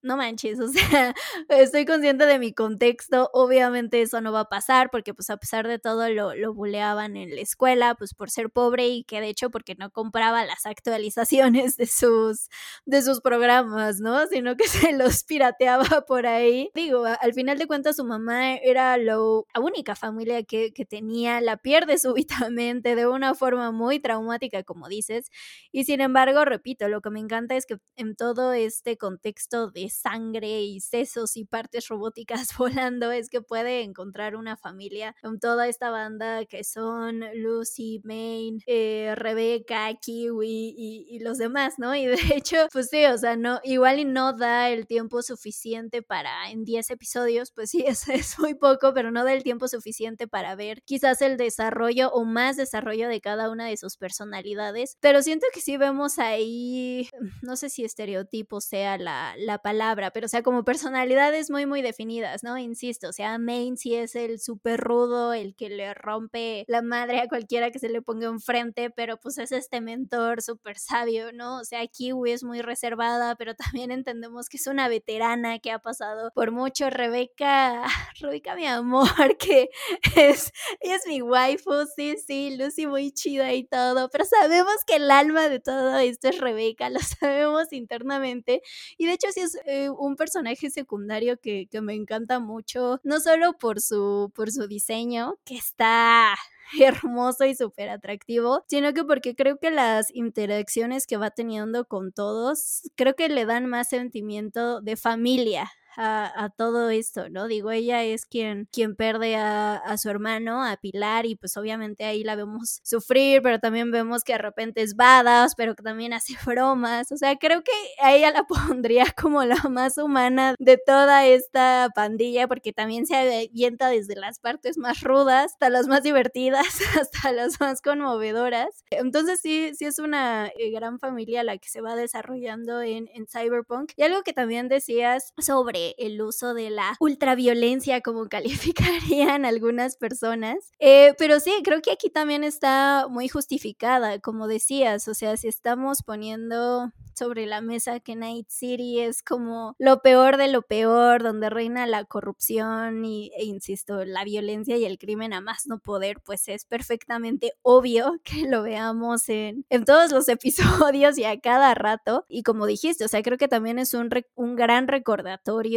[0.02, 1.14] no manches, o sea,
[1.48, 5.68] estoy consciente de mi contexto, obviamente eso no va a pasar porque pues a pesar
[5.68, 9.28] de todo lo, lo buleaban en la escuela, pues por ser pobre y que de
[9.28, 12.48] hecho porque no compraba las actualizaciones de sus,
[12.86, 14.26] de sus programas, ¿no?
[14.28, 16.70] Sino que se los pirateaba por ahí.
[16.74, 21.40] Digo, al final de cuentas su mamá era lo, la única familia que, que tenía,
[21.40, 25.30] la pierde súbitamente de una forma muy traumática, como dices,
[25.72, 29.89] y sin embargo, repito, lo que me encanta es que en todo este contexto de
[29.90, 35.68] sangre y sesos y partes robóticas volando es que puede encontrar una familia con toda
[35.68, 41.94] esta banda que son Lucy, Maine, eh, Rebeca, Kiwi y, los demás, ¿no?
[41.94, 46.02] Y de hecho, pues sí, o sea, no, igual y no da el tiempo suficiente
[46.02, 49.68] para en 10 episodios, pues sí, es, es muy poco, pero no da el tiempo
[49.68, 54.96] suficiente para ver quizás el desarrollo o más desarrollo de cada una de sus personalidades,
[55.00, 57.08] pero siento que sí vemos ahí,
[57.42, 59.79] no sé si estereotipo sea la, la palabra,
[60.12, 62.58] pero o sea, como personalidades muy, muy definidas, ¿no?
[62.58, 67.20] Insisto, o sea, Main sí es el súper rudo, el que le rompe la madre
[67.20, 71.60] a cualquiera que se le ponga enfrente, pero pues es este mentor súper sabio, ¿no?
[71.60, 75.78] O sea, Kiwi es muy reservada, pero también entendemos que es una veterana que ha
[75.78, 76.90] pasado por mucho.
[76.90, 77.84] Rebeca,
[78.20, 79.70] Rebeca, mi amor, que
[80.14, 85.10] es, es mi waifu, sí, sí, Lucy muy chida y todo, pero sabemos que el
[85.10, 88.62] alma de todo esto es Rebeca, lo sabemos internamente,
[88.98, 93.20] y de hecho sí es eh, un personaje secundario que, que, me encanta mucho, no
[93.20, 96.34] solo por su, por su diseño, que está
[96.80, 102.12] hermoso y súper atractivo, sino que porque creo que las interacciones que va teniendo con
[102.12, 107.46] todos, creo que le dan más sentimiento de familia a, todo esto, ¿no?
[107.46, 112.24] Digo, ella es quien, quien pierde a, su hermano, a Pilar, y pues obviamente ahí
[112.24, 116.34] la vemos sufrir, pero también vemos que de repente es badass, pero que también hace
[116.44, 117.72] bromas, o sea, creo que
[118.02, 118.44] a ella la
[118.78, 124.38] pondría como la más humana de toda esta pandilla, porque también se avienta desde las
[124.38, 126.66] partes más rudas hasta las más divertidas,
[127.00, 128.84] hasta las más conmovedoras.
[128.90, 133.26] Entonces sí, sí es una eh, gran familia la que se va desarrollando en, en
[133.26, 133.92] Cyberpunk.
[133.96, 140.56] Y algo que también decías sobre el uso de la ultraviolencia, como calificarían algunas personas.
[140.78, 145.48] Eh, pero sí, creo que aquí también está muy justificada, como decías, o sea, si
[145.48, 151.22] estamos poniendo sobre la mesa que Night City es como lo peor de lo peor,
[151.22, 155.80] donde reina la corrupción y, e insisto, la violencia y el crimen a más no
[155.80, 161.38] poder, pues es perfectamente obvio que lo veamos en, en todos los episodios y a
[161.40, 162.24] cada rato.
[162.26, 165.69] Y como dijiste, o sea, creo que también es un, un gran recordatorio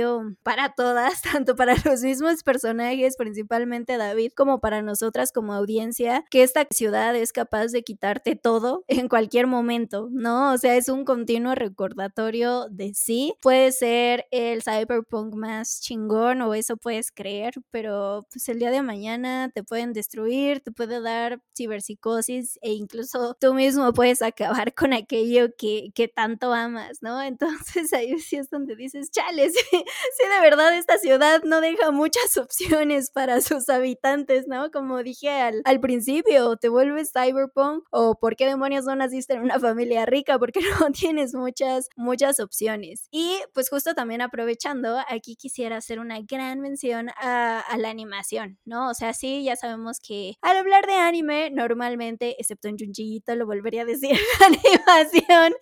[0.43, 6.43] para todas, tanto para los mismos personajes, principalmente David, como para nosotras como audiencia, que
[6.43, 10.53] esta ciudad es capaz de quitarte todo en cualquier momento, ¿no?
[10.53, 13.36] O sea, es un continuo recordatorio de sí.
[13.41, 18.82] Puede ser el cyberpunk más chingón o eso puedes creer, pero pues el día de
[18.82, 24.93] mañana te pueden destruir, te puede dar ciberpsicosis e incluso tú mismo puedes acabar con
[24.93, 27.21] aquello que, que tanto amas, ¿no?
[27.84, 29.51] Entonces ahí sí es donde dices, chale,
[30.17, 34.72] sí, de verdad esta ciudad no deja muchas opciones para sus habitantes, ¿no?
[34.72, 39.41] Como dije al, al principio, te vuelves cyberpunk o por qué demonios no naciste en
[39.41, 43.08] una familia rica porque no tienes muchas, muchas opciones.
[43.12, 48.89] Y pues justo también aprovechando, aquí quisiera hacer una gran mención a, la animación, ¿no?
[48.89, 53.46] O sea, sí, ya sabemos que al hablar de anime, normalmente, excepto en Junjiito, lo
[53.46, 55.54] volvería a decir, la animación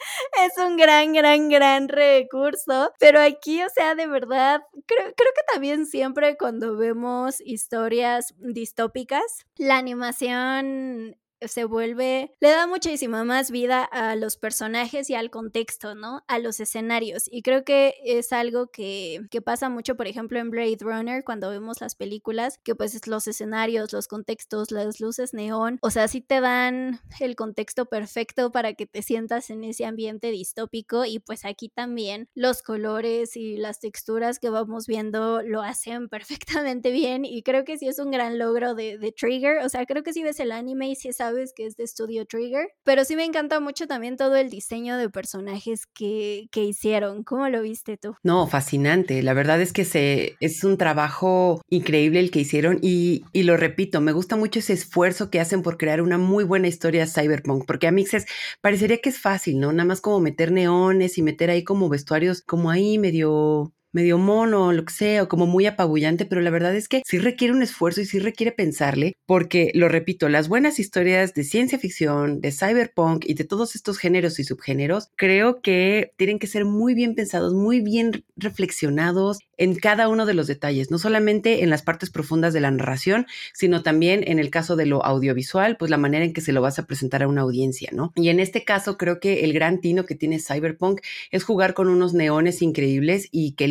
[0.45, 2.91] es un gran, gran, gran recurso.
[2.99, 9.23] Pero aquí, o sea, de verdad, creo, creo que también siempre cuando vemos historias distópicas,
[9.57, 15.95] la animación se vuelve, le da muchísima más vida a los personajes y al contexto,
[15.95, 16.23] ¿no?
[16.27, 17.23] A los escenarios.
[17.31, 21.49] Y creo que es algo que, que pasa mucho, por ejemplo, en Blade Runner, cuando
[21.49, 26.21] vemos las películas, que pues los escenarios, los contextos, las luces neón, o sea, sí
[26.21, 31.45] te dan el contexto perfecto para que te sientas en ese ambiente distópico y pues
[31.45, 37.43] aquí también los colores y las texturas que vamos viendo lo hacen perfectamente bien y
[37.43, 40.23] creo que sí es un gran logro de, de Trigger, o sea, creo que si
[40.23, 43.59] ves el anime y si sabes que es de Studio Trigger, pero sí me encanta
[43.59, 48.15] mucho también todo el diseño de personajes que, que hicieron, ¿cómo lo viste tú?
[48.23, 53.23] No, fascinante, la verdad es que se, es un trabajo increíble el que hicieron y,
[53.33, 56.67] y lo repito, me gusta mucho ese esfuerzo que hacen por crear una muy buena
[56.67, 58.25] historia cyberpunk, porque a Mixes
[58.61, 59.71] parecería que es fácil, ¿no?
[59.71, 64.71] Nada más como meter neones y meter ahí como vestuarios como ahí medio medio mono,
[64.71, 67.61] lo que sea, o como muy apabullante, pero la verdad es que sí requiere un
[67.61, 72.51] esfuerzo y sí requiere pensarle, porque, lo repito, las buenas historias de ciencia ficción, de
[72.51, 77.15] cyberpunk y de todos estos géneros y subgéneros, creo que tienen que ser muy bien
[77.15, 82.09] pensados, muy bien reflexionados en cada uno de los detalles, no solamente en las partes
[82.09, 86.25] profundas de la narración, sino también en el caso de lo audiovisual, pues la manera
[86.25, 88.11] en que se lo vas a presentar a una audiencia, ¿no?
[88.15, 91.89] Y en este caso creo que el gran tino que tiene Cyberpunk es jugar con
[91.89, 93.67] unos neones increíbles y que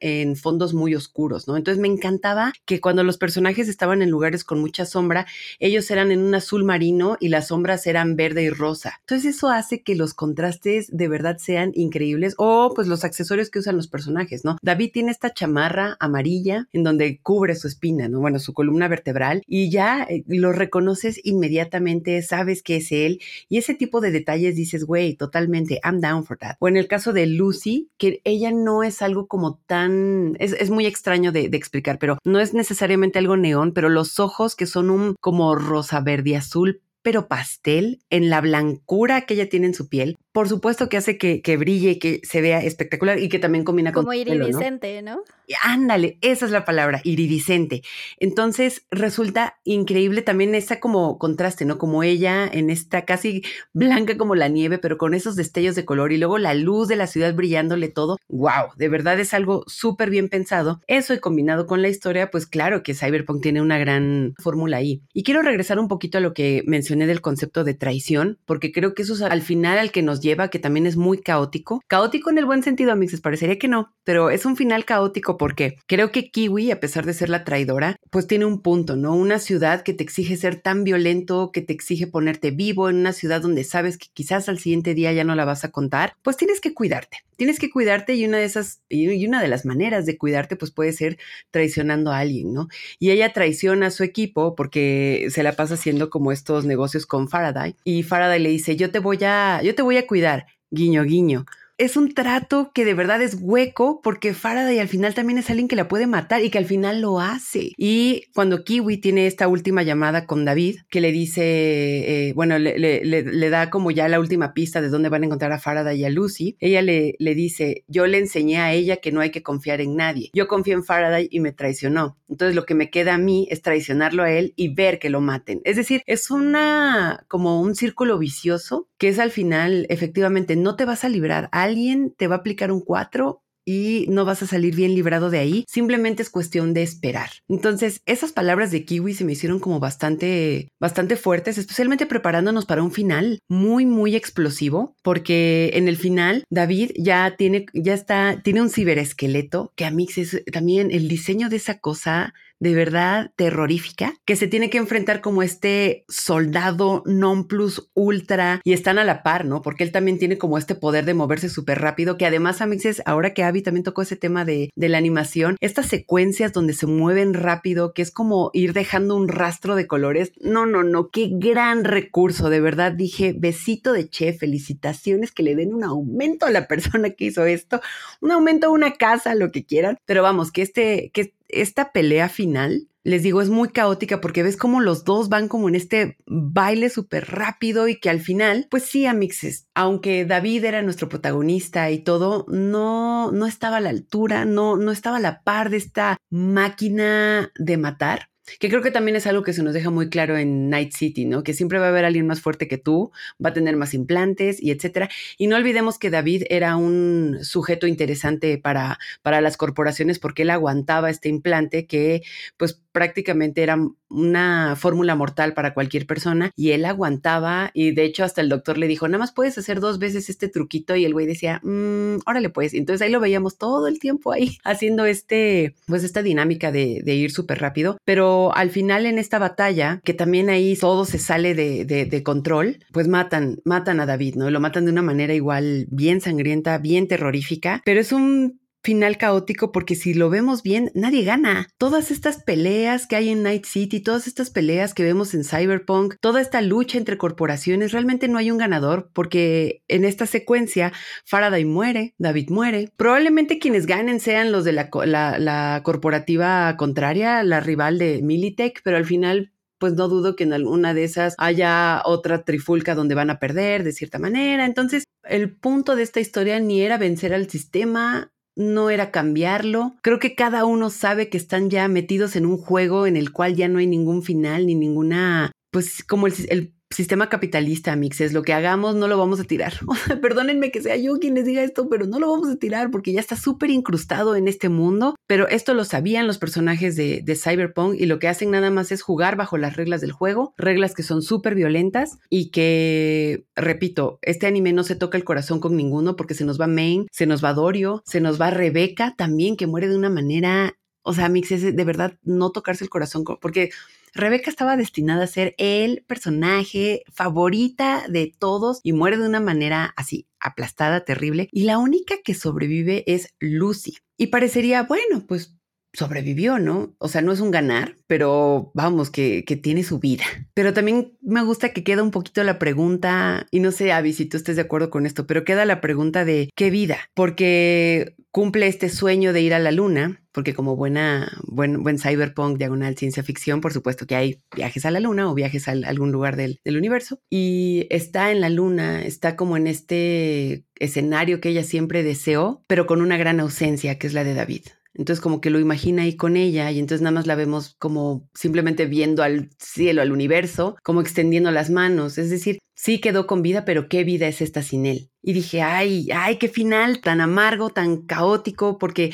[0.00, 1.56] en fondos muy oscuros, ¿no?
[1.56, 5.26] Entonces me encantaba que cuando los personajes estaban en lugares con mucha sombra,
[5.58, 9.00] ellos eran en un azul marino y las sombras eran verde y rosa.
[9.00, 13.58] Entonces eso hace que los contrastes de verdad sean increíbles o pues los accesorios que
[13.58, 14.56] usan los personajes, ¿no?
[14.62, 18.20] David tiene esta chamarra amarilla en donde cubre su espina, ¿no?
[18.20, 23.58] Bueno, su columna vertebral y ya eh, lo reconoces inmediatamente, sabes que es él y
[23.58, 26.56] ese tipo de detalles dices, güey, totalmente, I'm down for that.
[26.58, 30.70] O en el caso de Lucy, que ella no es algo como tan, es, es
[30.70, 34.66] muy extraño de, de, explicar, pero no es necesariamente algo neón, pero los ojos que
[34.66, 39.74] son un como rosa verde azul pero pastel en la blancura que ella tiene en
[39.74, 43.38] su piel, por supuesto que hace que, que brille, que se vea espectacular y que
[43.38, 45.16] también combina Como con iridiscente, ¿no?
[45.16, 45.22] ¿no?
[45.64, 47.82] Ándale, esa es la palabra, iridiscente.
[48.18, 51.78] Entonces resulta increíble también esa como contraste, ¿no?
[51.78, 56.12] Como ella en esta casi blanca como la nieve, pero con esos destellos de color
[56.12, 58.16] y luego la luz de la ciudad brillándole todo.
[58.28, 58.74] ¡Wow!
[58.76, 60.80] De verdad es algo súper bien pensado.
[60.86, 65.02] Eso y combinado con la historia, pues claro que Cyberpunk tiene una gran fórmula ahí.
[65.12, 68.94] Y quiero regresar un poquito a lo que mencioné del concepto de traición, porque creo
[68.94, 71.80] que eso es al final al que nos lleva, que también es muy caótico.
[71.88, 75.76] Caótico en el buen sentido, amigos, parecería que no, pero es un final caótico porque
[75.86, 79.14] creo que Kiwi, a pesar de ser la traidora, pues tiene un punto, ¿no?
[79.14, 83.12] Una ciudad que te exige ser tan violento, que te exige ponerte vivo en una
[83.12, 86.36] ciudad donde sabes que quizás al siguiente día ya no la vas a contar, pues
[86.36, 87.18] tienes que cuidarte.
[87.40, 90.72] Tienes que cuidarte y una de esas, y una de las maneras de cuidarte, pues
[90.72, 91.16] puede ser
[91.50, 92.68] traicionando a alguien, ¿no?
[92.98, 97.30] Y ella traiciona a su equipo porque se la pasa haciendo como estos negocios con
[97.30, 101.02] Faraday y Faraday le dice, yo te voy a, yo te voy a cuidar, guiño,
[101.04, 101.46] guiño
[101.80, 105.66] es un trato que de verdad es hueco porque Faraday al final también es alguien
[105.66, 107.72] que la puede matar y que al final lo hace.
[107.78, 113.50] Y cuando Kiwi tiene esta última llamada con David, que le dice, eh, bueno, le,
[113.50, 116.10] da como ya la última pista de dónde van a encontrar a Faraday y a
[116.10, 119.80] Lucy, ella le, le dice, yo le enseñé a ella que no hay que confiar
[119.80, 120.30] en nadie.
[120.34, 122.18] Yo confié en Faraday y me traicionó.
[122.28, 125.22] Entonces lo que me queda a mí es traicionarlo a él y ver que lo
[125.22, 125.62] maten.
[125.64, 130.84] Es decir, es una como un círculo vicioso que es al final efectivamente no te
[130.84, 131.48] vas a librar.
[131.70, 135.38] Alguien te va a aplicar un 4 y no vas a salir bien librado de
[135.38, 137.30] ahí, simplemente es cuestión de esperar.
[137.48, 142.82] Entonces, esas palabras de Kiwi se me hicieron como bastante, bastante fuertes, especialmente preparándonos para
[142.82, 148.62] un final muy, muy explosivo, porque en el final David ya tiene, ya está, tiene
[148.62, 150.08] un ciberesqueleto que a mí
[150.52, 155.42] también el diseño de esa cosa de verdad terrorífica, que se tiene que enfrentar como
[155.42, 159.62] este soldado non plus ultra y están a la par, ¿no?
[159.62, 163.02] Porque él también tiene como este poder de moverse súper rápido, que además a mixes,
[163.06, 167.32] ahora que Abby también tocó ese tema de, la animación, estas secuencias donde se mueven
[167.32, 170.32] rápido, que es como ir dejando un rastro de colores.
[170.40, 175.54] No, no, no, qué gran recurso, de verdad dije, besito de che, felicitaciones que le
[175.54, 177.80] den un aumento a la persona que hizo esto,
[178.20, 182.28] un aumento a una casa, lo que quieran, pero vamos, que este, que esta pelea
[182.28, 186.18] final, les digo, es muy caótica porque ves como los dos van como en este
[186.26, 191.90] baile súper rápido y que al final, pues sí, amixes, aunque David era nuestro protagonista
[191.90, 195.78] y todo, no, no estaba a la altura, no, no estaba a la par de
[195.78, 198.28] esta máquina de matar.
[198.58, 201.24] Que creo que también es algo que se nos deja muy claro en Night City,
[201.24, 201.42] ¿no?
[201.42, 203.12] Que siempre va a haber alguien más fuerte que tú,
[203.44, 205.08] va a tener más implantes y etcétera.
[205.38, 210.50] Y no olvidemos que David era un sujeto interesante para, para las corporaciones porque él
[210.50, 212.22] aguantaba este implante que
[212.56, 213.76] pues prácticamente era
[214.10, 218.76] una fórmula mortal para cualquier persona y él aguantaba y de hecho hasta el doctor
[218.76, 222.18] le dijo, nada más puedes hacer dos veces este truquito y el güey decía, mmm,
[222.26, 226.72] órale pues, entonces ahí lo veíamos todo el tiempo ahí haciendo este, pues esta dinámica
[226.72, 231.18] de, ir súper rápido, pero al final en esta batalla, que también ahí todo se
[231.18, 234.50] sale de, de, de control, pues matan, matan a David, ¿no?
[234.50, 239.72] Lo matan de una manera igual bien sangrienta, bien terrorífica, pero es un final caótico
[239.72, 241.68] porque si lo vemos bien, nadie gana.
[241.78, 246.16] Todas estas peleas que hay en Night City, todas estas peleas que vemos en Cyberpunk,
[246.20, 250.92] toda esta lucha entre corporaciones, realmente no hay un ganador porque en esta secuencia
[251.24, 252.92] Faraday muere, David muere.
[252.96, 259.04] Probablemente quienes ganen sean los de la, corporativa contraria, la rival de Militech, pero al
[259.04, 263.38] final pues no dudo que en alguna de esas haya otra trifulca donde van a
[263.38, 264.66] perder de cierta manera.
[264.66, 268.30] Entonces, el punto de esta historia ni era vencer al sistema,
[268.60, 269.96] no era cambiarlo.
[270.02, 273.56] Creo que cada uno sabe que están ya metidos en un juego en el cual
[273.56, 278.42] ya no hay ningún final ni ninguna, pues como el, sistema capitalista, Mix, es lo
[278.42, 279.74] que hagamos, no lo vamos a tirar.
[280.20, 283.12] perdónenme que sea yo quien les diga esto, pero no lo vamos a tirar porque
[283.12, 285.14] ya está súper incrustado en este mundo.
[285.26, 289.02] Pero esto lo sabían los personajes de, Cyberpunk y lo que hacen nada más es
[289.02, 294.46] jugar bajo las reglas del juego, reglas que son súper violentas y que, repito, este
[294.46, 297.42] anime no se toca el corazón con ninguno porque se nos va Main, se nos
[297.42, 301.52] va Dorio, se nos va Rebeca también, que muere de una manera, o sea, Mix,
[301.52, 303.70] es de verdad no tocarse el corazón porque
[304.14, 309.92] Rebeca estaba destinada a ser el personaje favorita de todos y muere de una manera
[309.96, 311.48] así aplastada, terrible.
[311.52, 313.98] Y la única que sobrevive es Lucy.
[314.16, 315.59] Y parecería, bueno, pues
[315.92, 316.94] sobrevivió, ¿no?
[316.98, 320.24] O sea, no es un ganar, pero vamos, que, que, tiene su vida.
[320.54, 324.26] Pero también me gusta que queda un poquito la pregunta, y no sé, Avi, si
[324.26, 326.98] tú estés de acuerdo con esto, pero queda la pregunta de ¿qué vida?
[327.14, 332.58] Porque cumple este sueño de ir a la luna, porque como buena, buen, buen cyberpunk,
[332.58, 336.12] diagonal ciencia ficción, por supuesto que hay viajes a la luna o viajes a algún
[336.12, 341.50] lugar del, del universo, y está en la luna, está como en este escenario que
[341.50, 344.62] ella siempre deseó, pero con una gran ausencia, que es la de David.
[344.94, 348.28] Entonces como que lo imagina ahí con ella y entonces nada más la vemos como
[348.34, 352.18] simplemente viendo al cielo, al universo, como extendiendo las manos.
[352.18, 355.10] Es decir, sí quedó con vida, pero ¿qué vida es esta sin él?
[355.22, 359.12] Y dije, ay, ay, qué final tan amargo, tan caótico, porque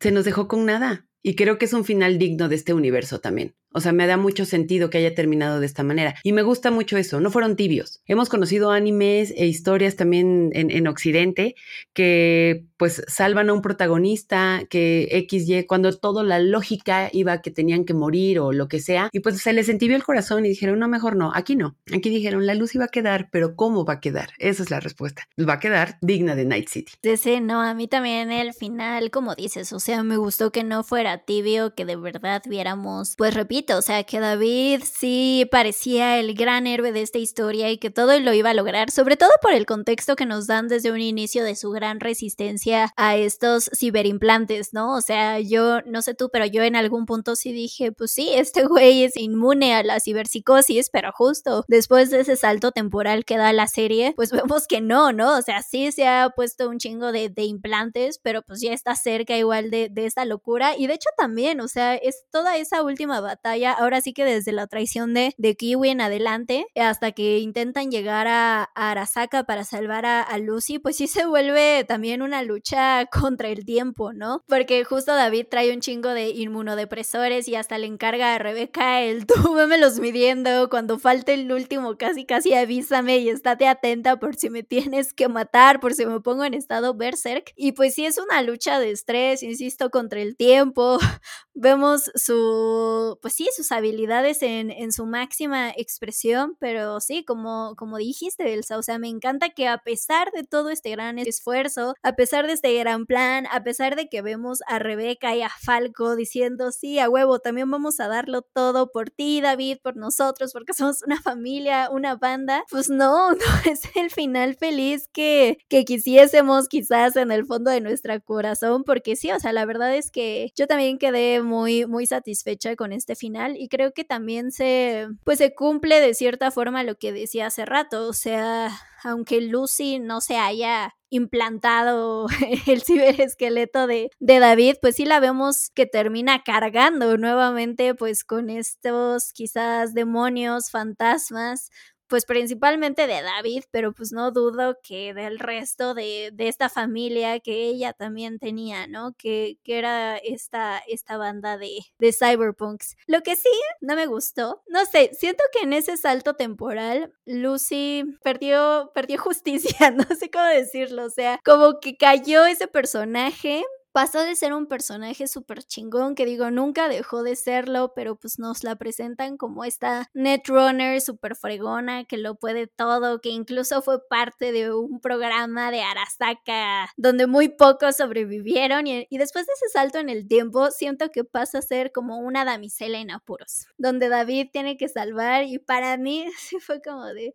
[0.00, 1.06] se nos dejó con nada.
[1.22, 3.56] Y creo que es un final digno de este universo también.
[3.76, 6.14] O sea, me da mucho sentido que haya terminado de esta manera.
[6.22, 8.00] Y me gusta mucho eso, no fueron tibios.
[8.06, 11.56] Hemos conocido animes e historias también en, Occidente
[11.92, 17.50] que pues salvan a un protagonista, que X, Y, cuando toda la lógica iba que
[17.50, 19.10] tenían que morir o lo que sea.
[19.12, 21.76] Y pues se les entibió el corazón y dijeron, no, mejor no, aquí no.
[21.92, 24.30] Aquí dijeron, la luz iba a quedar, pero ¿cómo va a quedar?
[24.38, 25.28] Esa es la respuesta.
[25.38, 26.92] Va a quedar digna de Night City.
[27.16, 30.82] Sí, no, a mí también el final, como dices, o sea, me gustó que no
[30.82, 36.34] fuera tibio, que de verdad viéramos, pues repito, o sea, que David sí parecía el
[36.34, 39.52] gran héroe de esta historia y que todo lo iba a lograr, sobre todo por
[39.52, 44.72] el contexto que nos dan desde un inicio de su gran resistencia a estos ciberimplantes,
[44.72, 44.94] ¿no?
[44.94, 48.30] O sea, yo no sé tú, pero yo en algún punto sí dije, pues sí,
[48.34, 53.38] este güey es inmune a la ciberpsicosis, pero justo después de ese salto temporal que
[53.38, 55.36] da la serie, pues vemos que no, ¿no?
[55.36, 59.36] O sea, sí se ha puesto un chingo de, implantes, pero pues ya está cerca
[59.36, 63.20] igual de, de esta locura y de hecho también, o sea, es toda esa última
[63.20, 67.90] batalla ahora sí que desde la traición de, de Kiwi en adelante, hasta que intentan
[67.90, 73.48] llegar a, Arasaka para salvar a, Lucy, pues sí se vuelve también una lucha contra
[73.48, 74.44] el tiempo, ¿no?
[74.46, 79.26] Porque justo David trae un chingo de inmunodepresores y hasta le encarga a Rebeca el
[79.26, 79.34] tú
[79.78, 84.62] los midiendo, cuando falte el último casi casi avísame y estate atenta por si me
[84.62, 87.52] tienes que matar, por si me pongo en estado berserk.
[87.56, 90.98] Y pues sí es una lucha de estrés, insisto, contra el tiempo.
[91.54, 97.98] Vemos su, pues sí, sus habilidades en, en, su máxima expresión, pero sí, como, como
[97.98, 102.14] dijiste, Elsa, o sea, me encanta que a pesar de todo este gran esfuerzo, a
[102.14, 106.16] pesar de este gran plan, a pesar de que vemos a Rebeca y a Falco
[106.16, 110.72] diciendo, sí, a huevo, también vamos a darlo todo por ti, David, por nosotros, porque
[110.72, 116.68] somos una familia, una banda, pues no, no es el final feliz que, que quisiésemos
[116.68, 120.52] quizás en el fondo de nuestro corazón, porque sí, o sea, la verdad es que
[120.56, 123.25] yo también quedé muy, muy satisfecha con este final
[123.56, 127.64] y creo que también se pues se cumple de cierta forma lo que decía hace
[127.64, 128.70] rato, o sea,
[129.02, 132.26] aunque Lucy no se haya implantado
[132.66, 138.50] el ciberesqueleto de, de David, pues sí la vemos que termina cargando nuevamente pues con
[138.50, 141.70] estos quizás demonios, fantasmas
[142.08, 147.40] pues principalmente de David, pero pues no dudo que del resto de, de esta familia
[147.40, 149.12] que ella también tenía, ¿no?
[149.18, 152.96] Que, que era esta, esta banda de, de cyberpunks.
[153.06, 153.50] Lo que sí
[153.80, 159.90] no me gustó, no sé, siento que en ese salto temporal Lucy perdió, perdió justicia,
[159.90, 163.64] no sé cómo decirlo, o sea, como que cayó ese personaje
[163.96, 168.38] pasó de ser un personaje súper chingón, que digo, nunca dejó de serlo, pero pues
[168.38, 174.06] nos la presentan como esta netrunner súper fregona, que lo puede todo, que incluso fue
[174.06, 179.98] parte de un programa de Arasaka, donde muy pocos sobrevivieron, y, después de ese salto
[179.98, 184.48] en el tiempo, siento que pasa a ser como una damisela en apuros, donde David
[184.52, 187.32] tiene que salvar, y para mí sí fue como de...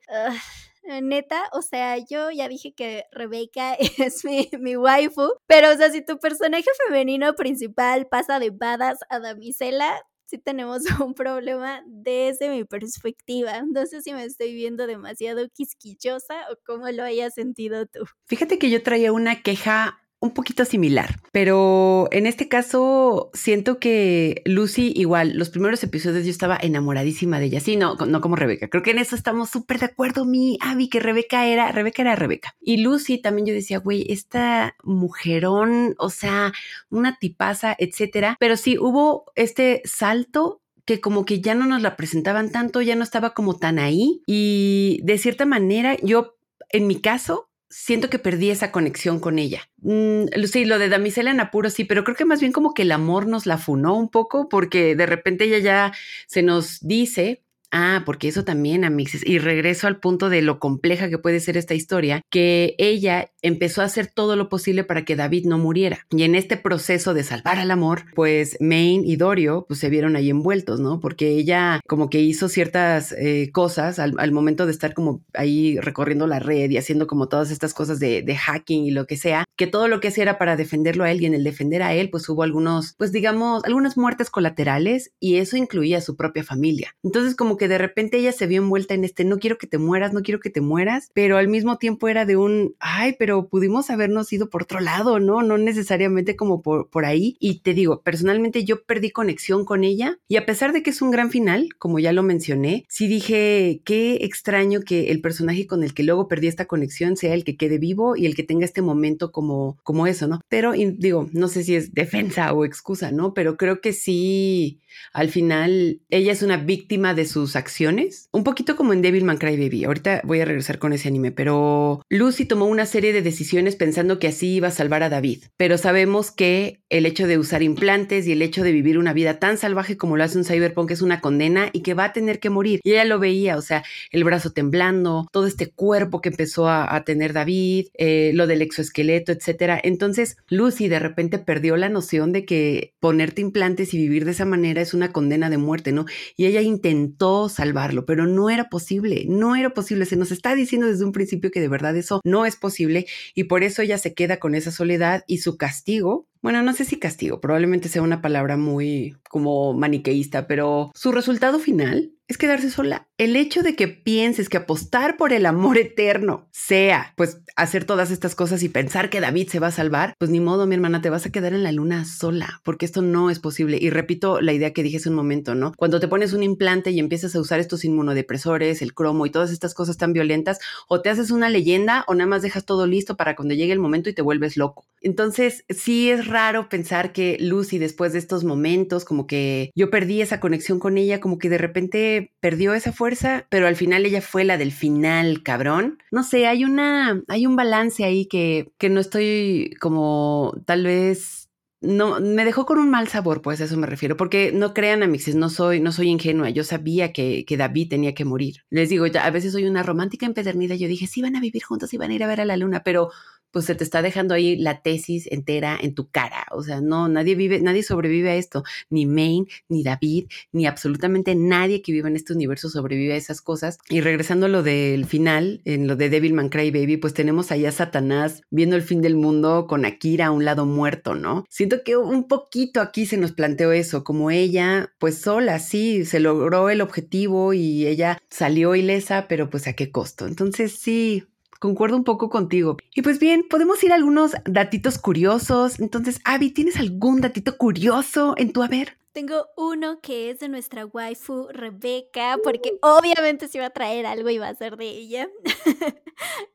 [0.84, 5.92] neta, o sea, yo ya dije que Rebeca es mi, mi waifu, pero o sea,
[5.92, 10.02] si tu personaje femenino principal pasa de badass a damisela,
[10.32, 13.64] sí tenemos un problema desde mi perspectiva.
[13.70, 18.06] No sé si me estoy viendo demasiado quisquillosa o cómo lo hayas sentido tú.
[18.26, 24.44] Fíjate que yo traía una queja un poquito similar, pero en este caso siento que
[24.46, 28.70] Lucy igual, los primeros episodios yo estaba enamoradísima de ella, sí, no, no como Rebeca,
[28.70, 32.16] creo que en eso estamos súper de acuerdo, mi Abby, que Rebeca era, Rebeca era
[32.16, 32.56] Rebeca.
[32.62, 36.54] Y Lucy también yo decía, güey, esta mujerón, o sea,
[36.92, 41.96] una tipaza, etcétera, pero sí hubo este salto que como que ya no nos la
[41.96, 46.36] presentaban tanto, ya no estaba como tan ahí y de cierta manera yo,
[46.70, 49.70] en mi caso, siento que perdí esa conexión con ella.
[49.78, 52.84] Mm, sí, lo de damisela en apuro sí, pero creo que más bien como que
[52.84, 55.94] el amor nos la funó un poco porque de repente ella ya
[56.28, 59.26] se nos dice Ah, porque eso también, Amixes.
[59.26, 63.82] Y regreso al punto de lo compleja que puede ser esta historia, que ella empezó
[63.82, 66.06] a hacer todo lo posible para que David no muriera.
[66.10, 70.16] Y en este proceso de salvar al amor, pues Maine y Dorio pues se vieron
[70.16, 71.00] ahí envueltos, ¿no?
[71.00, 76.28] Porque ella como que hizo ciertas eh, cosas al, momento de estar como ahí recorriendo
[76.28, 79.46] la red y haciendo como todas estas cosas de, de hacking y lo que sea,
[79.58, 81.94] que todo lo que hacía era para defenderlo a él y en el defender a
[81.94, 86.44] él pues hubo algunos, pues digamos, algunas muertes colaterales y eso incluía a su propia
[86.44, 86.96] familia.
[87.04, 89.78] Entonces como que de repente ella se vio envuelta en este, no quiero que te
[89.78, 93.48] mueras, no quiero que te mueras, pero al mismo tiempo era de un, ay, pero
[93.48, 95.42] pudimos habernos ido por otro lado, ¿no?
[95.42, 97.36] No necesariamente como por, por ahí.
[97.40, 101.02] Y te digo, personalmente yo perdí conexión con ella y a pesar de que es
[101.02, 105.84] un gran final, como ya lo mencioné, sí dije, qué extraño que el personaje con
[105.84, 108.66] el que luego perdí esta conexión sea el que quede vivo y el que tenga
[108.66, 110.42] este momento como, como eso, ¿no?
[110.50, 113.34] Pero digo, no sé si es defensa o excusa, ¿no?
[113.34, 114.80] Pero creo que sí
[115.14, 119.86] al final ella es una víctima de sus acciones, un poquito como en Devilman Crybaby.
[119.86, 124.20] Ahorita voy a regresar con ese anime, pero Lucy tomó una serie de decisiones pensando
[124.20, 128.28] que así iba a salvar a David, pero sabemos que el hecho de usar implantes
[128.28, 131.02] y el hecho de vivir una vida tan salvaje como lo hace un cyberpunk es
[131.02, 132.80] una condena y que va a tener que morir.
[132.84, 137.02] Y ella lo veía, o sea, el brazo temblando, todo este cuerpo que empezó a,
[137.06, 139.80] tener David, eh, lo del exoesqueleto, etcétera.
[139.84, 144.46] Entonces Lucy de repente perdió la noción de que ponerte implantes y vivir de esa
[144.46, 146.06] manera es una condena de muerte, ¿no?
[146.38, 150.06] Y ella intentó salvarlo, pero no era posible, no era posible.
[150.06, 153.46] Se nos está diciendo desde un principio que de verdad eso no es posible y
[153.46, 156.98] por eso ella se queda con esa soledad y su castigo bueno, no sé si
[156.98, 163.10] castigo, probablemente sea una palabra muy como maniqueísta, pero su resultado final es quedarse sola.
[163.18, 168.10] El hecho de que pienses que apostar por el amor eterno sea, pues, hacer todas
[168.10, 171.02] estas cosas y pensar que David se va a salvar, pues ni modo, mi hermana,
[171.02, 173.78] te vas a quedar en la luna sola, porque esto no es posible.
[173.80, 175.74] Y repito la idea que dije hace un momento, ¿no?
[175.76, 179.52] Cuando te pones un implante y empiezas a usar estos inmunodepresores, el cromo y todas
[179.52, 183.18] estas cosas tan violentas, o te haces una leyenda o nada más dejas todo listo
[183.18, 184.86] para cuando llegue el momento y te vuelves loco.
[185.02, 190.22] Entonces, sí es raro pensar que Lucy, después de estos momentos, como que yo perdí
[190.22, 194.22] esa conexión con ella, como que de repente perdió esa fuerza, pero al final ella
[194.22, 196.00] fue la del final, cabrón.
[196.12, 201.42] No sé, hay una, hay un balance ahí que, que no estoy como tal vez
[201.82, 205.02] no, me dejó con un mal sabor, pues a eso me refiero, porque no crean,
[205.02, 208.58] amixes, no soy, no soy ingenua, yo sabía que, que David tenía que morir.
[208.70, 211.92] Les digo, a veces soy una romántica empedernida, yo dije, sí van a vivir juntos
[211.94, 213.10] y van a ir a ver a la luna, pero
[213.52, 216.46] pues se te está dejando ahí la tesis entera en tu cara.
[216.52, 218.64] O sea, no, nadie vive, nadie sobrevive a esto.
[218.90, 223.42] Ni Maine, ni David, ni absolutamente nadie que viva en este universo sobrevive a esas
[223.42, 223.78] cosas.
[223.90, 227.70] Y regresando a lo del final, en lo de Devilman Cry Baby, pues tenemos allá
[227.70, 231.46] a Satanás viendo el fin del mundo con Akira a un lado muerto, ¿no?
[231.50, 236.20] Siento que un poquito aquí se nos planteó eso, como ella, pues sola, sí, se
[236.20, 240.28] logró el objetivo y ella salió ilesa, pero pues a qué costo.
[240.28, 241.24] Entonces sí,
[241.62, 242.78] concuerdo un poco contigo.
[242.96, 245.80] Y pues bien, podemos ir a algunos datitos curiosos.
[245.80, 248.98] Entonces, Abby, ¿tienes algún datito curioso en tu haber?
[249.14, 254.30] Tengo uno que es de nuestra waifu Rebeca, porque obviamente se iba a traer algo
[254.32, 255.30] y va a ser de ella.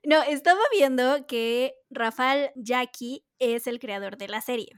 [0.05, 4.73] no, estaba viendo que Rafael Jackie es el creador de la serie.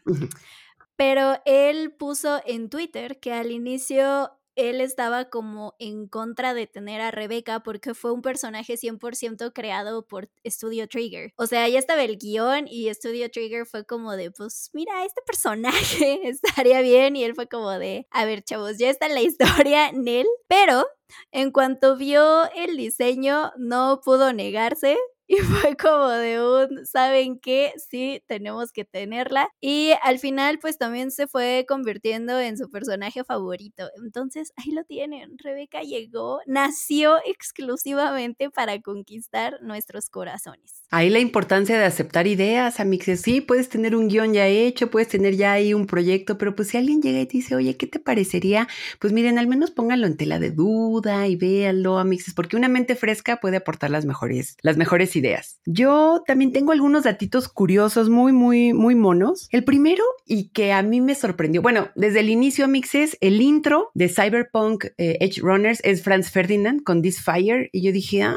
[0.97, 7.01] Pero él puso en Twitter que al inicio él estaba como en contra de tener
[7.01, 11.33] a Rebeca porque fue un personaje 100% creado por Studio Trigger.
[11.37, 15.23] O sea, ya estaba el guion y Studio Trigger fue como de, pues mira, este
[15.23, 19.93] personaje estaría bien y él fue como de, a ver chavos, ya está la historia,
[19.93, 20.27] Nel.
[20.49, 20.87] Pero
[21.31, 24.99] en cuanto vio el diseño, no pudo negarse
[25.29, 27.73] y fue como de un, ¿saben qué?
[27.91, 29.51] Sí, tenemos que tenerla.
[29.61, 33.91] Y al final, pues también se fue convirtiendo en su personaje favorito.
[34.03, 35.37] Entonces, ahí lo tienen.
[35.37, 40.83] Rebeca llegó, nació exclusivamente para conquistar nuestros corazones.
[40.91, 43.21] Ahí la importancia de aceptar ideas, amixes.
[43.21, 46.69] Sí, puedes tener un guion ya hecho, puedes tener ya ahí un proyecto, pero pues
[46.69, 48.67] si alguien llega y te dice, oye, ¿qué te parecería?
[48.99, 52.97] Pues miren, al menos pónganlo en tela de duda y véanlo, amixes, porque una mente
[52.97, 55.18] fresca puede aportar las mejores, las mejores ideas.
[55.67, 59.49] Yo también tengo algunos datitos curiosos, muy, muy, muy monos.
[59.53, 63.91] El primero, y que a mí me sorprendió, bueno, desde el inicio, Mixes, el intro
[63.95, 68.37] de Cyberpunk eh, Edge Runners es Franz Ferdinand con This Fire, y yo dije, ah,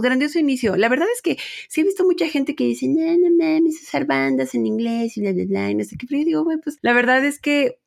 [0.00, 0.76] grandioso inicio.
[0.76, 4.06] La verdad es que sí he visto mucha gente que dice, no, no mames, usar
[4.06, 6.60] bandas en inglés y bla, bla, bla, y no sé qué, pero yo digo, bueno,
[6.62, 7.78] pues la verdad es que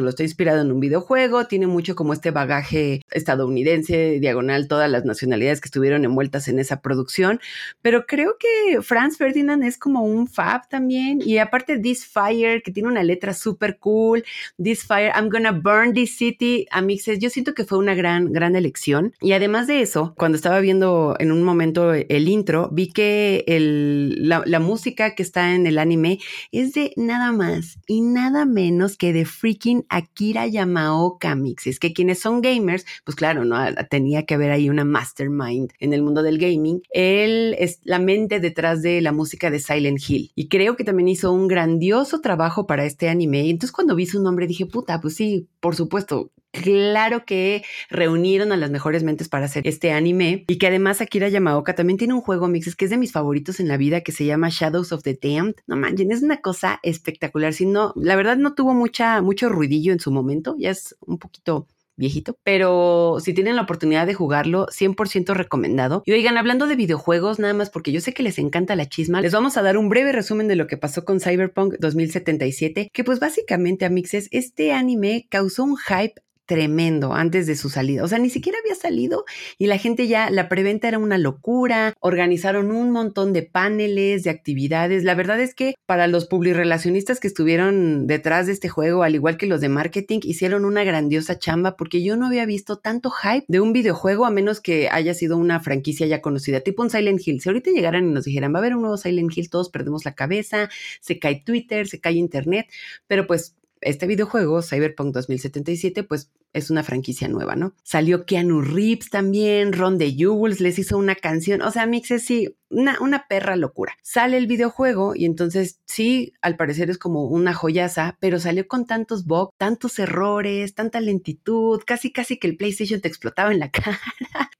[0.00, 5.04] lo está inspirado en un videojuego, tiene mucho como este bagaje estadounidense, diagonal, todas las
[5.04, 7.40] nacionalidades que estuvieron envueltas en esa producción,
[7.82, 12.72] pero creo que Franz Ferdinand es como un fab también, y aparte This Fire, que
[12.72, 14.24] tiene una letra súper cool,
[14.62, 18.56] This Fire, I'm gonna burn this city, amixes, yo siento que fue una gran, gran
[18.56, 23.44] elección, y además de eso, cuando estaba viendo en un momento el intro, vi que
[23.46, 26.18] el, la música que está en el anime
[26.52, 32.18] es de nada más y nada menos que de freaking Akira Yamaoka Es que quienes
[32.18, 33.56] son gamers, pues claro, ¿no?
[33.88, 36.82] Tenía que haber ahí una mastermind en el mundo del gaming.
[36.90, 40.32] Él es la mente detrás de la música de Silent Hill.
[40.34, 43.48] Y creo que también hizo un grandioso trabajo para este anime.
[43.48, 48.56] Entonces cuando vi su nombre dije, puta, pues sí, por supuesto, claro que reunieron a
[48.56, 52.20] las mejores mentes para hacer este anime y que además Akira Yamaoka también tiene un
[52.20, 55.02] juego mixes que es de mis favoritos en la vida que se llama Shadows of
[55.02, 55.56] the Damned.
[55.66, 57.52] No manchen, es una cosa espectacular.
[57.52, 61.18] Si no, la verdad no tuvo mucha, mucho ruidillo en su momento, ya es un
[61.18, 61.66] poquito
[61.96, 66.02] viejito, pero si tienen la oportunidad de jugarlo, 100% recomendado.
[66.06, 69.20] Y oigan, hablando de videojuegos, nada más porque yo sé que les encanta la chisma,
[69.20, 73.04] les vamos a dar un breve resumen de lo que pasó con Cyberpunk 2077, que
[73.04, 76.14] pues básicamente a Mixes, este anime causó un hype
[76.46, 78.04] tremendo antes de su salida.
[78.04, 79.24] O sea, ni siquiera había salido
[79.58, 81.92] y la gente ya, la preventa era una locura.
[82.00, 85.04] Organizaron un montón de paneles, de actividades.
[85.04, 89.36] La verdad es que para los publirelacionistas que estuvieron detrás de este juego, al igual
[89.36, 93.44] que los de marketing, hicieron una grandiosa chamba porque yo no había visto tanto hype
[93.48, 97.20] de un videojuego a menos que haya sido una franquicia ya conocida, tipo un Silent
[97.26, 97.40] Hill.
[97.40, 100.04] Si ahorita llegaran y nos dijeran, va a haber un nuevo Silent Hill, todos perdemos
[100.04, 100.70] la cabeza,
[101.00, 102.66] se cae Twitter, se cae Internet,
[103.06, 107.74] pero pues este videojuego, Cyberpunk 2077, pues es una franquicia nueva, ¿no?
[107.82, 112.56] Salió Keanu Reeves también, Ron de Jules les hizo una canción, o sea, Mixes sí,
[112.68, 113.94] una, una perra locura.
[114.02, 118.86] Sale el videojuego y entonces sí, al parecer es como una joyaza, pero salió con
[118.86, 123.70] tantos bugs, tantos errores, tanta lentitud, casi casi que el PlayStation te explotaba en la
[123.70, 124.00] cara,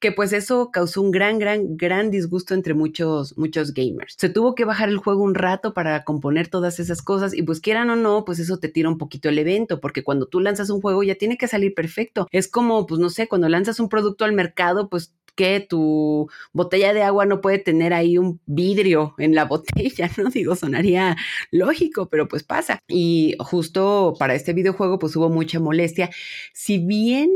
[0.01, 4.15] que pues eso causó un gran, gran, gran disgusto entre muchos, muchos gamers.
[4.19, 7.61] Se tuvo que bajar el juego un rato para componer todas esas cosas y pues
[7.61, 10.71] quieran o no, pues eso te tira un poquito el evento, porque cuando tú lanzas
[10.71, 11.75] un juego ya tiene que salir.
[12.31, 16.95] Es como, pues no sé, cuando lanzas un producto al mercado, pues que tu botella
[16.95, 20.31] de agua no puede tener ahí un vidrio en la botella, ¿no?
[20.31, 21.17] Digo, sonaría
[21.53, 22.81] lógico, pero pues pasa.
[22.89, 26.11] Y justo para este videojuego pues hubo mucha molestia.
[26.53, 27.31] Si bien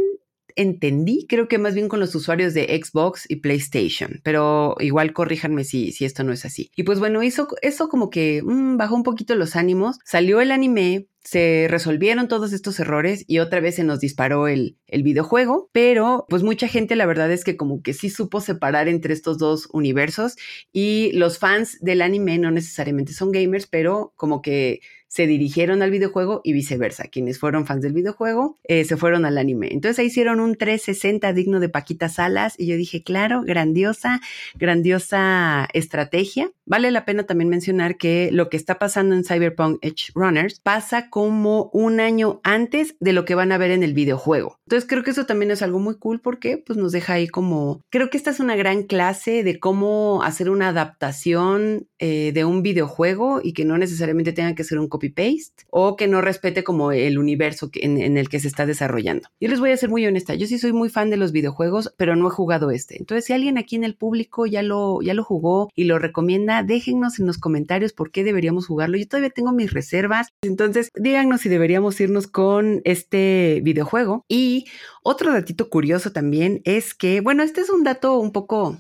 [0.57, 5.65] entendí, creo que más bien con los usuarios de Xbox y PlayStation, pero igual corríjanme
[5.65, 6.71] si, si esto no es así.
[6.77, 10.53] Y pues bueno, hizo eso como que mm, bajó un poquito los ánimos, salió el
[10.53, 15.69] anime se resolvieron todos estos errores y otra vez se nos disparó el, el, videojuego,
[15.73, 19.37] pero pues mucha gente la verdad es que como que sí supo separar entre estos
[19.37, 20.37] dos universos
[20.73, 24.81] y los fans del anime no necesariamente son gamers, pero como que
[25.11, 27.09] se dirigieron al videojuego y viceversa.
[27.09, 29.69] Quienes fueron fans del videojuego eh, se fueron al anime.
[29.73, 34.21] Entonces ahí hicieron un 360 digno de Paquita Salas y yo dije, claro, grandiosa,
[34.55, 36.53] grandiosa estrategia.
[36.65, 41.11] Vale la pena también mencionar que lo que está pasando en Cyberpunk Edge Runners pasa
[41.11, 44.61] como un año antes de lo que van a ver en el videojuego.
[44.67, 47.83] Entonces creo que eso también es algo muy cool porque pues nos deja ahí como,
[47.91, 52.63] creo que esta es una gran clase de cómo hacer una adaptación eh, de un
[52.63, 56.93] videojuego y que no necesariamente tenga que ser un copy-paste o que no respete como
[56.93, 59.29] el universo en, el que se está desarrollando.
[59.39, 61.93] Yo les voy a ser muy honesta, yo sí soy muy fan de los videojuegos,
[61.99, 62.97] pero no he jugado este.
[62.99, 66.63] Entonces, si alguien aquí en el público ya lo, ya lo jugó y lo recomienda,
[66.63, 68.97] déjennos en los comentarios por qué deberíamos jugarlo.
[68.97, 74.25] Yo todavía tengo mis reservas, entonces díganos si deberíamos irnos con este videojuego.
[74.27, 74.65] Y
[75.03, 78.79] otro datito curioso también es que, bueno, este es un dato un poco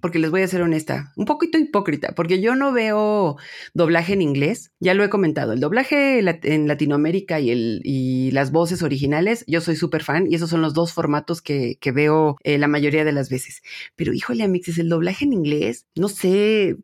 [0.00, 3.36] porque les voy a ser honesta, un poquito hipócrita, porque yo no veo
[3.72, 8.50] doblaje en inglés, ya lo he comentado, el doblaje en Latinoamérica y, el, y las
[8.50, 12.58] voces originales, yo soy súper fan y esos son los dos formatos que, veo eh,
[12.58, 13.62] la mayoría de las veces.
[13.94, 16.76] Pero híjole, Amixes, el doblaje en inglés, no sé,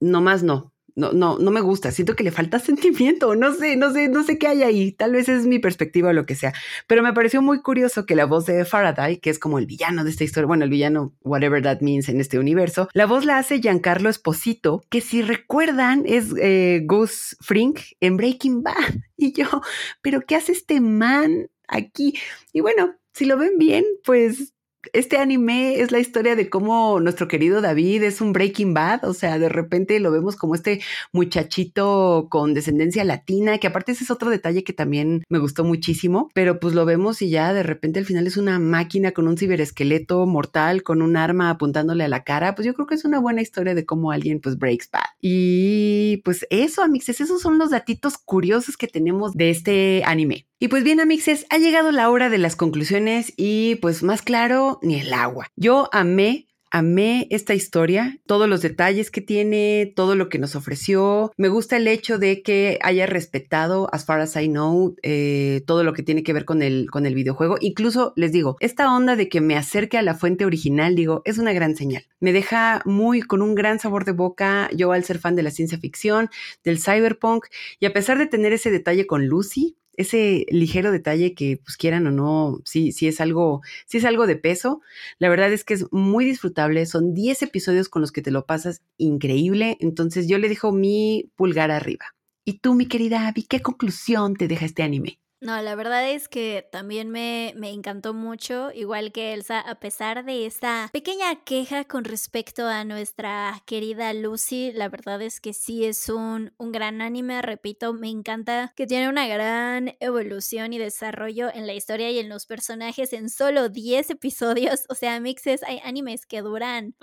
[0.00, 3.92] nomás no no, no, no me gusta, siento que le falta sentimiento, no sé, no
[3.92, 6.52] sé, no sé qué hay ahí, tal vez es mi perspectiva o lo que sea,
[6.86, 10.02] pero me pareció muy curioso que la voz de Faraday, que es como el villano
[10.02, 13.38] de esta historia, bueno, el villano, whatever that means en este universo, la voz la
[13.38, 19.60] hace Giancarlo Esposito, que si recuerdan es eh, Gus Frink en Breaking Bad, y yo,
[20.00, 22.14] pero ¿qué hace este man aquí?
[22.52, 24.54] Y bueno, si lo ven bien, pues
[24.92, 29.14] este anime es la historia de cómo nuestro querido David es un Breaking Bad, o
[29.14, 30.80] sea, de repente lo vemos como este
[31.12, 36.30] muchachito con descendencia latina, que aparte ese es otro detalle que también me gustó muchísimo,
[36.34, 39.36] pero pues lo vemos y ya de repente al final es una máquina con un
[39.36, 43.18] ciberesqueleto mortal, con un arma apuntándole a la cara, pues yo creo que es una
[43.18, 45.02] buena historia de cómo alguien pues breaks bad.
[45.20, 50.45] Y pues eso, amixes, esos son los datitos curiosos que tenemos de este anime.
[50.58, 54.78] Y pues bien, amixes, ha llegado la hora de las conclusiones y pues más claro,
[54.80, 55.48] ni el agua.
[55.54, 61.32] Yo amé Amé esta historia, todos los detalles que tiene, todo lo que nos ofreció.
[61.36, 65.84] Me gusta el hecho de que haya respetado, as far as I know, eh, todo
[65.84, 67.56] lo que tiene que ver con el, con el videojuego.
[67.60, 71.38] Incluso les digo, esta onda de que me acerque a la fuente original, digo, es
[71.38, 72.04] una gran señal.
[72.18, 74.68] Me deja muy con un gran sabor de boca.
[74.74, 76.30] Yo al ser fan de la ciencia ficción,
[76.64, 77.46] del cyberpunk,
[77.78, 82.06] y a pesar de tener ese detalle con Lucy, ese ligero detalle que pues quieran
[82.06, 84.80] o no, sí, sí es algo, sí es algo de peso.
[85.18, 88.46] La verdad es que es muy disfrutable, son 10 episodios con los que te lo
[88.46, 92.14] pasas increíble, entonces yo le dejo mi pulgar arriba.
[92.44, 95.18] Y tú, mi querida Abby, ¿qué conclusión te deja este anime?
[95.42, 100.24] No, la verdad es que también me, me, encantó mucho, igual que Elsa, a pesar
[100.24, 105.84] de esta pequeña queja con respecto a nuestra querida Lucy, la verdad es que sí
[105.84, 111.52] es un, un gran anime, repito, me encanta que tiene una gran evolución y desarrollo
[111.52, 115.82] en la historia y en los personajes en solo 10 episodios, o sea, mixes, hay
[115.84, 116.94] animes que duran,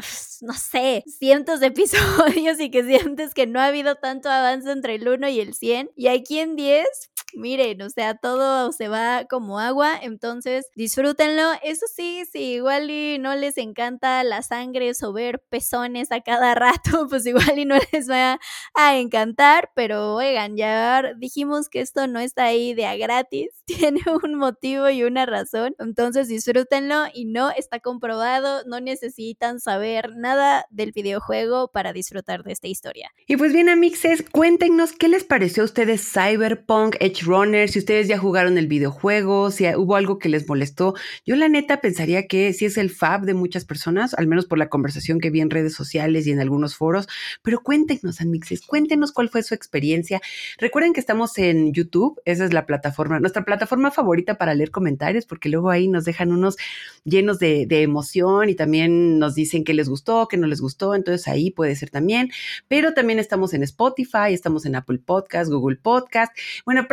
[0.42, 4.96] no sé, cientos de episodios y que sientes que no ha habido tanto avance entre
[4.96, 9.26] el 1 y el 100, y aquí en 10, miren, o sea, todo se va
[9.30, 11.44] como agua, entonces disfrútenlo.
[11.64, 16.56] Eso sí, si igual y no les encanta la sangre o ver pezones a cada
[16.56, 18.40] rato, pues igual y no les va
[18.74, 24.02] a encantar, pero oigan, ya dijimos que esto no está ahí de a gratis, tiene
[24.24, 30.66] un motivo y una razón, entonces disfrútenlo y no está comprobado, no necesitan saber nada
[30.70, 33.12] del videojuego para disfrutar de esta historia.
[33.28, 38.08] Y pues bien, amixes, cuéntenos qué les pareció a ustedes Cyberpunk, Edge Runner, si ustedes
[38.08, 40.94] ya jugaron el videojuego, si hubo algo que les molestó.
[41.26, 44.58] Yo la neta pensaría que sí es el fab de muchas personas, al menos por
[44.58, 47.08] la conversación que vi en redes sociales y en algunos foros,
[47.42, 50.22] pero cuéntenos, Anmixes, cuéntenos cuál fue su experiencia.
[50.58, 55.26] Recuerden que estamos en YouTube, esa es la plataforma, nuestra plataforma favorita para leer comentarios,
[55.26, 56.58] porque luego ahí nos dejan unos
[57.04, 60.96] llenos de, de emoción y también nos dicen qué les gustó, qué no les gustó,
[60.96, 62.32] entonces ahí puede ser también,
[62.68, 66.34] pero también estamos en Spotify, estamos en Apple Podcast, Google Podcast,
[66.66, 66.86] bueno,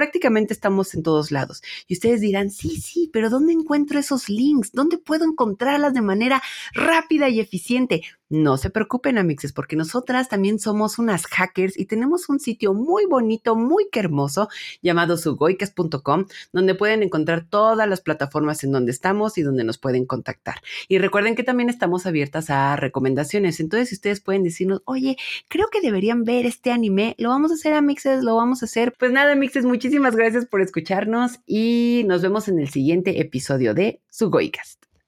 [0.53, 1.63] estamos en todos lados.
[1.87, 4.73] Y ustedes dirán, sí, sí, pero ¿dónde encuentro esos links?
[4.73, 6.43] ¿Dónde puedo encontrarlas de manera
[6.75, 8.03] rápida y eficiente?
[8.31, 13.05] No se preocupen, amixes, porque nosotras también somos unas hackers y tenemos un sitio muy
[13.07, 14.49] bonito, muy hermoso,
[14.83, 20.07] llamado sugoicas.com, donde pueden encontrar todas las plataformas en donde estamos y donde nos pueden
[20.07, 20.61] contactar.
[20.87, 23.59] Y recuerden que también estamos abiertas a recomendaciones.
[23.59, 25.17] Entonces, si ustedes pueden decirnos, oye,
[25.49, 28.95] creo que deberían ver este anime, lo vamos a hacer, amixes, lo vamos a hacer.
[28.97, 34.01] Pues nada, amixes, muchísimas gracias por escucharnos y nos vemos en el siguiente episodio de
[34.09, 34.90] Sugoicast.